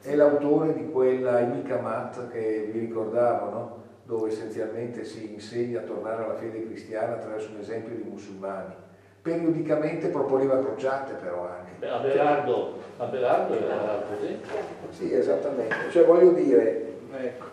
[0.00, 3.82] è l'autore di quella Imikamat che vi ricordavo, no?
[4.04, 8.72] dove essenzialmente si insegna a tornare alla fede cristiana attraverso un esempio di musulmani.
[9.20, 11.86] Periodicamente proponeva crociate però anche.
[11.86, 14.40] Abelardo, Abelardo era così.
[14.88, 15.90] Sì, esattamente.
[15.90, 17.44] Cioè voglio dire, ecco.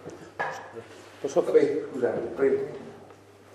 [1.21, 2.61] Posso- Vabbè, scusate, prego.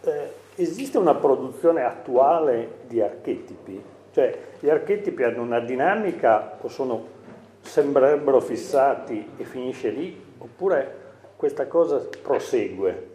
[0.02, 3.82] eh, esiste una produzione attuale di archetipi?
[4.12, 7.06] Cioè, gli archetipi hanno una dinamica o sono,
[7.60, 10.24] sembrerebbero fissati e finisce lì?
[10.38, 10.94] Oppure
[11.36, 13.08] questa cosa prosegue?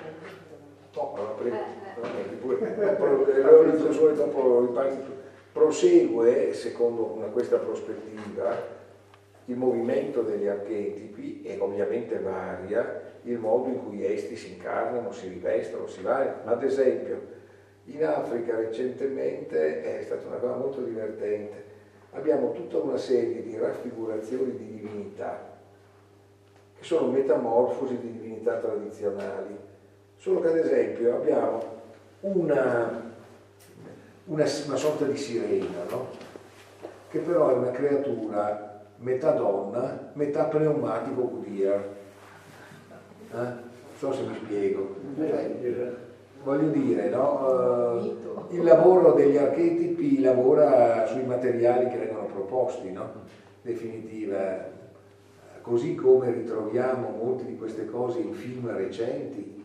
[5.51, 8.72] Prosegue, secondo una- questa prospettiva,
[9.45, 15.28] il movimento degli archetipi e ovviamente varia il modo in cui essi si incarnano, si
[15.28, 16.41] rivestono, si variano.
[16.45, 17.22] Ad esempio,
[17.86, 21.72] in Africa recentemente è stata una cosa molto divertente.
[22.11, 25.52] Abbiamo tutta una serie di raffigurazioni di divinità
[26.78, 29.57] che sono metamorfosi di divinità tradizionali.
[30.18, 31.82] Solo che ad esempio abbiamo
[32.22, 33.11] una,
[34.26, 36.07] una, una sorta di sirena, no?
[37.10, 38.72] che però è una creatura
[39.03, 41.89] metà donna, metà pneumatico Goodyear.
[43.31, 43.35] Eh?
[43.35, 43.61] Non
[43.97, 44.95] so se mi spiego.
[46.43, 47.99] Voglio dire, no?
[48.49, 53.11] Eh, il lavoro degli archetipi lavora sui materiali che vengono proposti, no?
[53.61, 54.71] Definitiva.
[55.61, 59.63] Così come ritroviamo molte di queste cose in film recenti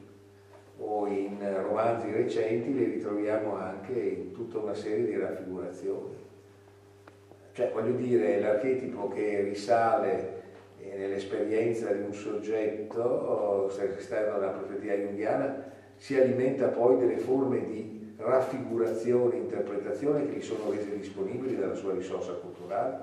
[0.81, 6.18] o in romanzi recenti, le ritroviamo anche in tutta una serie di raffigurazioni.
[7.59, 10.43] Cioè, voglio dire, l'archetipo che risale
[10.78, 15.64] e nell'esperienza di un soggetto esterno alla profetia junghiana
[15.97, 21.94] si alimenta poi delle forme di raffigurazione interpretazione che gli sono rese disponibili dalla sua
[21.94, 22.97] risorsa culturale.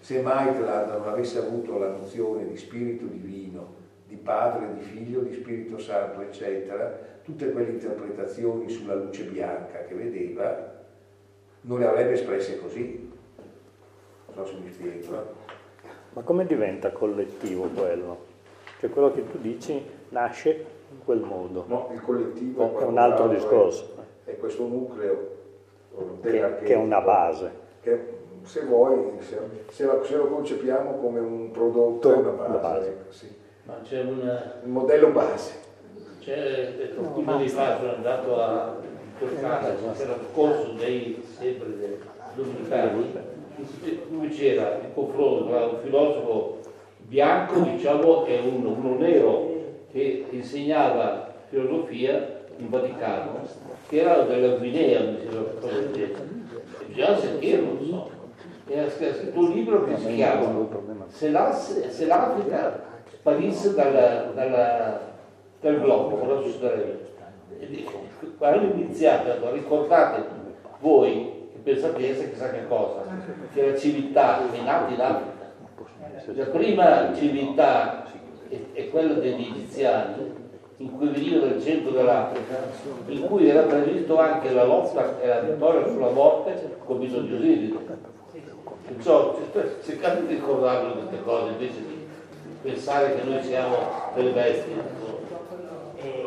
[0.00, 3.74] Se Maitland non avesse avuto la nozione di spirito divino,
[4.08, 9.94] di padre, di figlio, di spirito santo, eccetera, tutte quelle interpretazioni sulla luce bianca che
[9.94, 10.71] vedeva,
[11.62, 13.10] non le avrebbe espresse così.
[14.34, 15.14] Non so se mi spiego.
[15.14, 15.90] Eh.
[16.14, 18.30] Ma come diventa collettivo quello?
[18.80, 21.64] Cioè quello che tu dici nasce in quel modo.
[21.66, 23.94] No, il collettivo è, un altro discorso.
[24.24, 25.40] È, è questo nucleo
[26.20, 27.50] che, che, è una base.
[27.80, 32.58] Che se vuoi, se, se, lo, se lo, concepiamo come un prodotto, è una base.
[32.58, 32.88] base.
[32.88, 33.34] Ecco, sì.
[33.64, 34.60] Ma c'è una...
[34.64, 35.60] un modello base.
[36.18, 38.76] C'è, alcuni anni fa sono andato a
[39.18, 41.98] Toscana, c'era il corso dei, sempre dei
[42.34, 43.12] dominicani,
[44.08, 46.60] dove c'era il confronto tra un filosofo
[46.98, 49.50] bianco, diciamo, e uno, uno nero
[49.90, 53.40] che insegnava filosofia in Vaticano,
[53.88, 56.20] che era della Guinea, mi sembra,
[56.86, 58.10] bisogna sentirlo, non so.
[58.66, 60.66] E ha scritto un libro che si chiama
[61.08, 62.80] Se l'Africa
[63.12, 65.00] sparisse dalla, dalla,
[65.60, 67.11] dal globo, cosa succederebbe?
[68.38, 70.24] Quando hanno iniziato, ricordate
[70.80, 73.02] voi che pensate chissà che cosa,
[73.52, 75.30] che la civiltà è nata in Africa.
[76.34, 78.04] La prima civiltà
[78.72, 80.40] è quella degli egiziani,
[80.78, 82.58] in cui venivano dal centro dell'Africa,
[83.06, 87.34] in cui era previsto anche la lotta e la vittoria sulla morte con bisogno di
[87.34, 87.74] Osiris.
[88.88, 89.38] Perciò
[89.84, 92.06] cercate di ricordarvi queste cose invece di
[92.62, 93.76] pensare che noi siamo
[94.14, 95.00] delle bestie.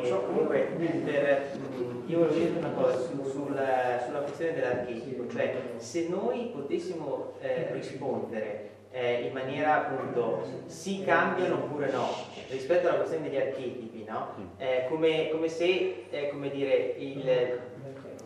[0.06, 0.60] E comunque
[1.03, 1.57] per,
[2.06, 7.69] io volevo dire una cosa su, sulla, sulla, questione dell'archetipo, cioè se noi potessimo eh,
[7.72, 12.07] rispondere eh, in maniera appunto si cambiano oppure no
[12.49, 14.27] rispetto alla questione degli archetipi, no?
[14.57, 17.60] eh, come, come, se eh, come dire, il,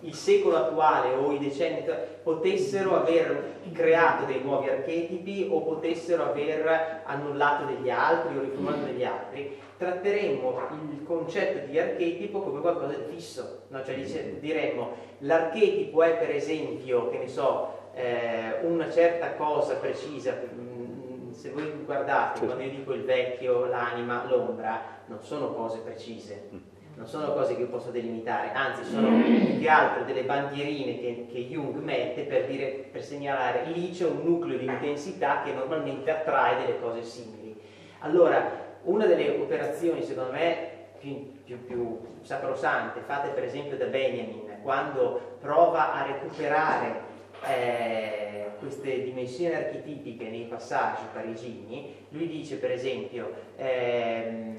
[0.02, 1.86] il secolo attuale o i decenni
[2.22, 9.06] potessero aver creato dei nuovi archetipi o potessero aver annullato degli altri o riformato degli
[9.06, 10.60] altri, tratteremmo
[10.92, 13.82] il concetto di archetipo come qualcosa di fisso, no?
[13.86, 20.38] cioè dice, diremmo l'archetipo è per esempio, che ne so, eh, una certa cosa precisa,
[20.54, 26.50] mm, se voi guardate, quando io dico il vecchio, l'anima, l'ombra, non sono cose precise,
[26.96, 31.28] non sono cose che io posso delimitare, anzi sono più che altro delle bandierine che,
[31.32, 36.12] che Jung mette per, dire, per segnalare lì c'è un nucleo di intensità che normalmente
[36.12, 37.58] attrae delle cose simili.
[38.00, 44.60] Allora, una delle operazioni secondo me più, più, più sacrosante fatte per esempio da Benjamin
[44.62, 47.08] quando prova a recuperare
[47.48, 54.58] eh, queste dimensioni archetipiche nei passaggi parigini, lui dice per esempio ehm,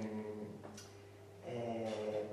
[1.44, 2.24] eh,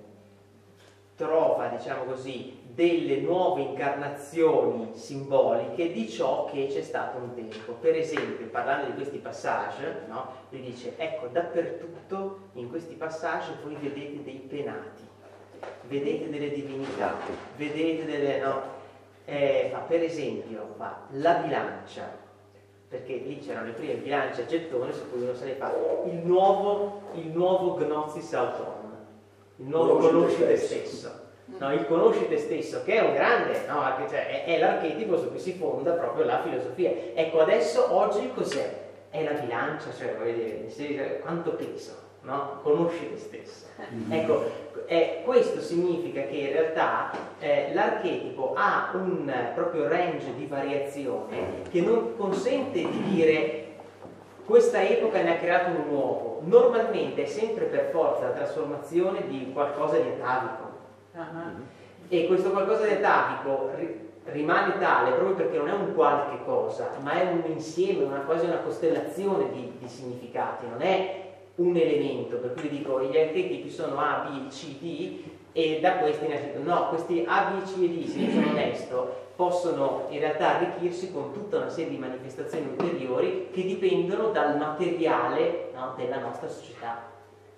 [1.15, 7.71] trova diciamo così delle nuove incarnazioni simboliche di ciò che c'è stato un tempo.
[7.71, 10.27] Per esempio, parlando di questi passaggi, no?
[10.49, 15.01] lui dice, ecco, dappertutto in questi passaggi voi vedete dei penati,
[15.87, 17.15] vedete delle divinità,
[17.55, 18.39] vedete delle...
[18.41, 18.75] No?
[19.25, 22.15] eh, fa per esempio fa la bilancia,
[22.87, 25.73] perché lì c'erano le prime bilance a gettone su cui uno se ne fa,
[26.05, 28.95] il nuovo, il nuovo Gnosis Auton,
[29.55, 31.25] il nuovo conosci te stesso.
[31.59, 35.29] No, il conosci te stesso, che è un grande, no, cioè, è, è l'archetipo su
[35.29, 36.91] cui si fonda proprio la filosofia.
[37.15, 38.85] Ecco, adesso oggi cos'è?
[39.09, 42.59] È la bilancia, cioè, vedere, quanto peso, no?
[42.61, 43.65] Conosci te stesso.
[43.91, 44.11] Mm-hmm.
[44.11, 44.43] Ecco,
[44.85, 51.81] eh, questo significa che in realtà eh, l'archetipo ha un proprio range di variazione che
[51.81, 53.65] non consente di dire
[54.45, 59.51] questa epoca ne ha creato un nuovo, normalmente è sempre per forza la trasformazione di
[59.51, 60.76] qualcosa di atavico.
[61.17, 61.65] Uh-huh.
[62.09, 63.71] E questo qualcosa di atavico
[64.25, 68.45] rimane tale proprio perché non è un qualche cosa, ma è un insieme, una, quasi
[68.45, 71.25] una costellazione di, di significati, non è
[71.55, 75.23] un elemento, per cui dico gli archetipi sono A, B, C, D
[75.53, 79.25] e da questi ne no, questi A, B, C e D, se io sono onesto,
[79.35, 85.71] possono in realtà arricchirsi con tutta una serie di manifestazioni ulteriori che dipendono dal materiale
[85.73, 87.15] no, della nostra società.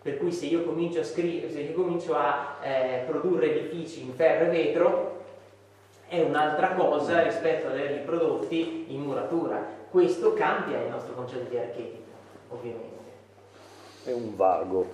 [0.10, 4.14] Per cui se io comincio a, scrivere, se io comincio a eh, produrre edifici in
[4.14, 5.18] ferro e vetro,
[6.08, 9.64] è un'altra cosa rispetto ad averli prodotti in muratura.
[9.92, 12.10] Questo cambia il nostro concetto di archetipo,
[12.50, 12.98] ovviamente
[14.06, 14.88] è un vago.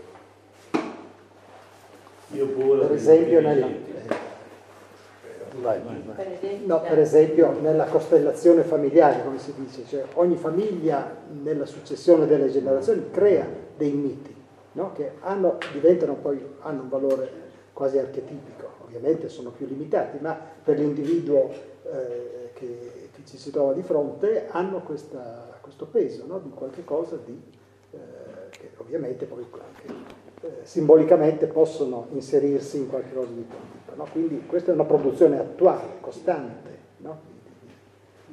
[2.31, 2.87] Io pure.
[2.87, 3.61] Per esempio nel...
[5.61, 6.15] vai, vai, vai.
[6.15, 11.65] Per esempio, No, per esempio nella costellazione familiare, come si dice, cioè ogni famiglia nella
[11.65, 13.47] successione delle generazioni crea
[13.77, 14.35] dei miti
[14.76, 14.93] no?
[14.93, 17.43] che hanno, diventano poi, hanno un valore
[17.73, 21.52] quasi archetipico, ovviamente sono più limitati, ma per l'individuo
[21.84, 26.39] eh, che, che, ci si trova di fronte hanno questa, questo peso no?
[26.39, 27.41] di qualche cosa di,
[27.91, 27.97] eh,
[28.49, 29.93] che ovviamente poi anche,
[30.41, 33.95] eh, simbolicamente possono inserirsi in qualche cosa di quel tipo.
[33.95, 34.07] No?
[34.11, 36.69] Quindi questa è una produzione attuale, costante.
[36.97, 37.34] No?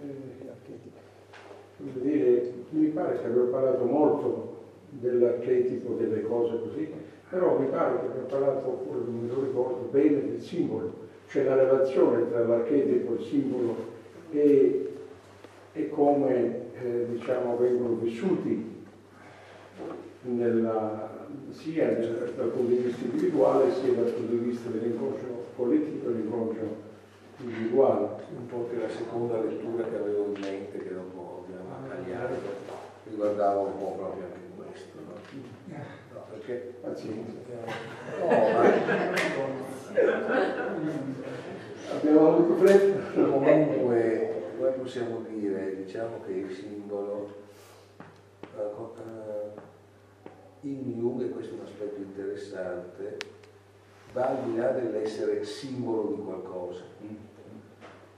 [0.02, 0.40] Eh,
[2.68, 4.51] mi pare che abbiamo parlato molto
[5.00, 6.90] dell'archetipo delle cose così,
[7.28, 10.92] però mi pare che abbiamo parlato, non mi ricordo bene, del simbolo,
[11.28, 13.76] cioè la relazione tra l'archetipo e il simbolo
[14.30, 14.92] e,
[15.72, 18.70] e come eh, diciamo, vengono vissuti
[20.22, 21.90] nella, sia
[22.36, 26.90] dal punto di vista individuale sia dal punto di vista dell'inconscio politico e dell'inconscio
[27.38, 28.20] individuale.
[28.36, 32.34] Un po' che la seconda lettura che avevo in mente, che dopo abbiamo tagliato,
[33.08, 34.41] riguardava un po' proprio anche
[36.44, 37.32] perché pazienza.
[38.20, 38.28] No,
[41.92, 43.12] abbiamo avuto fretta.
[43.14, 47.40] Comunque, noi possiamo dire, diciamo che il simbolo
[50.64, 53.16] in Jung, e questo è un aspetto interessante,
[54.12, 56.82] va al di là dell'essere simbolo di qualcosa.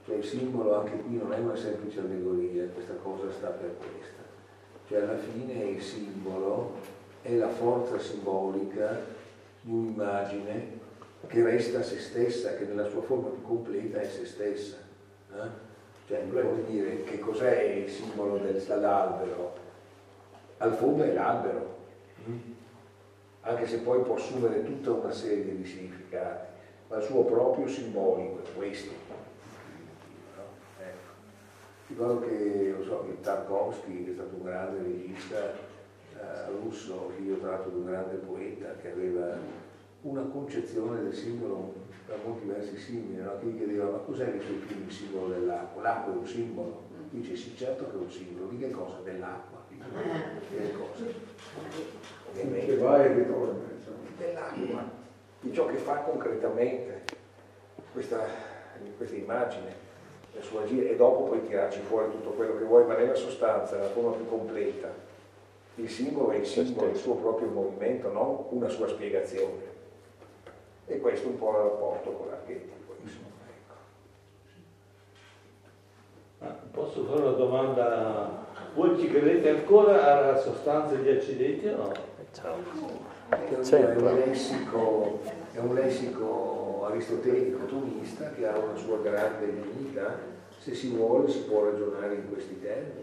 [0.04, 4.22] Cioè il simbolo anche qui non è una semplice allegoria, questa cosa sta per questa.
[4.86, 6.72] Cioè alla fine il simbolo
[7.24, 9.00] è la forza simbolica
[9.62, 10.82] di un'immagine
[11.26, 14.76] che resta se stessa, che nella sua forma più completa è se stessa.
[15.32, 15.48] Eh?
[16.06, 19.54] Cioè, vuol dire, che cos'è il simbolo dell'albero?
[20.58, 21.76] Al fondo è l'albero,
[23.40, 26.46] anche se poi può assumere tutta una serie di significati,
[26.88, 28.92] ma il suo proprio simbolico è questo.
[30.36, 30.42] No?
[30.78, 31.12] Ecco.
[31.86, 35.72] Ricordo che, so, che Tarkovsky, che è stato un grande regista
[36.18, 39.36] eh, russo, figlio tra l'altro di un grande poeta, che aveva
[40.02, 41.72] una concezione del simbolo
[42.06, 43.38] per molti versi simile, no?
[43.38, 45.82] che gli chiedeva ma cos'è il suo primo simbolo dell'acqua?
[45.82, 46.82] L'acqua è un simbolo?
[47.10, 48.98] Dice sì certo che è un simbolo, di che cosa?
[49.02, 49.62] Dell'acqua.
[49.68, 49.76] Di
[50.56, 51.04] che cosa?
[52.32, 53.72] Che va e ritorna.
[54.18, 54.90] Dell'acqua,
[55.40, 57.02] di ciò che fa concretamente
[57.92, 58.24] questa,
[58.96, 59.72] questa immagine,
[60.36, 63.76] il suo agire, e dopo puoi tirarci fuori tutto quello che vuoi, ma nella sostanza,
[63.76, 64.92] nella forma più completa,
[65.76, 69.72] il simbolo è il simbolo, il suo proprio movimento, non una sua spiegazione.
[70.86, 73.28] E questo è un po' il rapporto con l'archetipo, insomma.
[76.40, 76.66] Ecco.
[76.70, 78.42] Posso fare una domanda?
[78.74, 81.92] Voi ci credete ancora alla sostanza degli accidenti o no?
[83.30, 85.20] È un, lessico,
[85.52, 90.18] è un lessico aristotelico tomista che ha una sua grande dignità,
[90.58, 93.02] se si vuole si può ragionare in questi termini.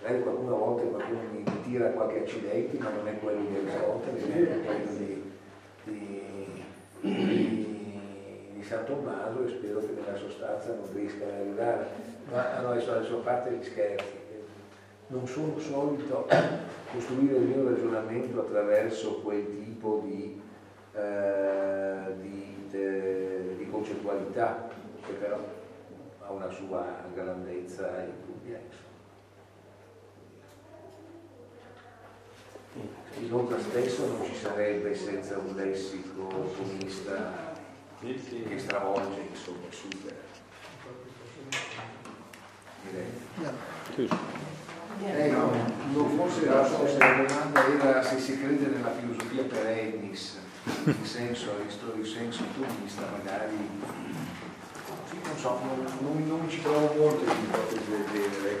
[0.00, 4.50] Magari qualcuno a volte qualcuno mi tira qualche accidente, ma non è quello di Aristotele,
[4.50, 5.32] è quello di,
[5.84, 6.64] di,
[7.00, 11.86] di, di San Tommaso e spero che nella sostanza non riesca ad arrivare.
[12.30, 14.16] Ma no, adesso, adesso a parte gli scherzi,
[15.08, 16.28] non sono solito
[16.92, 20.40] costruire il mio ragionamento attraverso quel tipo di,
[20.92, 24.68] eh, di, de, di concettualità,
[25.04, 25.38] che però
[26.20, 28.58] ha una sua grandezza indubbia.
[28.58, 28.87] Il
[33.28, 36.26] nota stesso non ci sarebbe senza un lessico
[36.56, 37.56] comunista
[38.00, 40.16] che stravolge, insomma, supera.
[42.82, 44.08] Direi.
[45.00, 45.52] Eh, no,
[45.92, 50.38] non forse la, domanda era se si crede nella filosofia per Ennis,
[50.84, 51.50] in senso,
[51.94, 53.56] in senso tomista, magari
[55.22, 58.60] non so, non, non, non mi ci trovo molto in ipotesi del genere.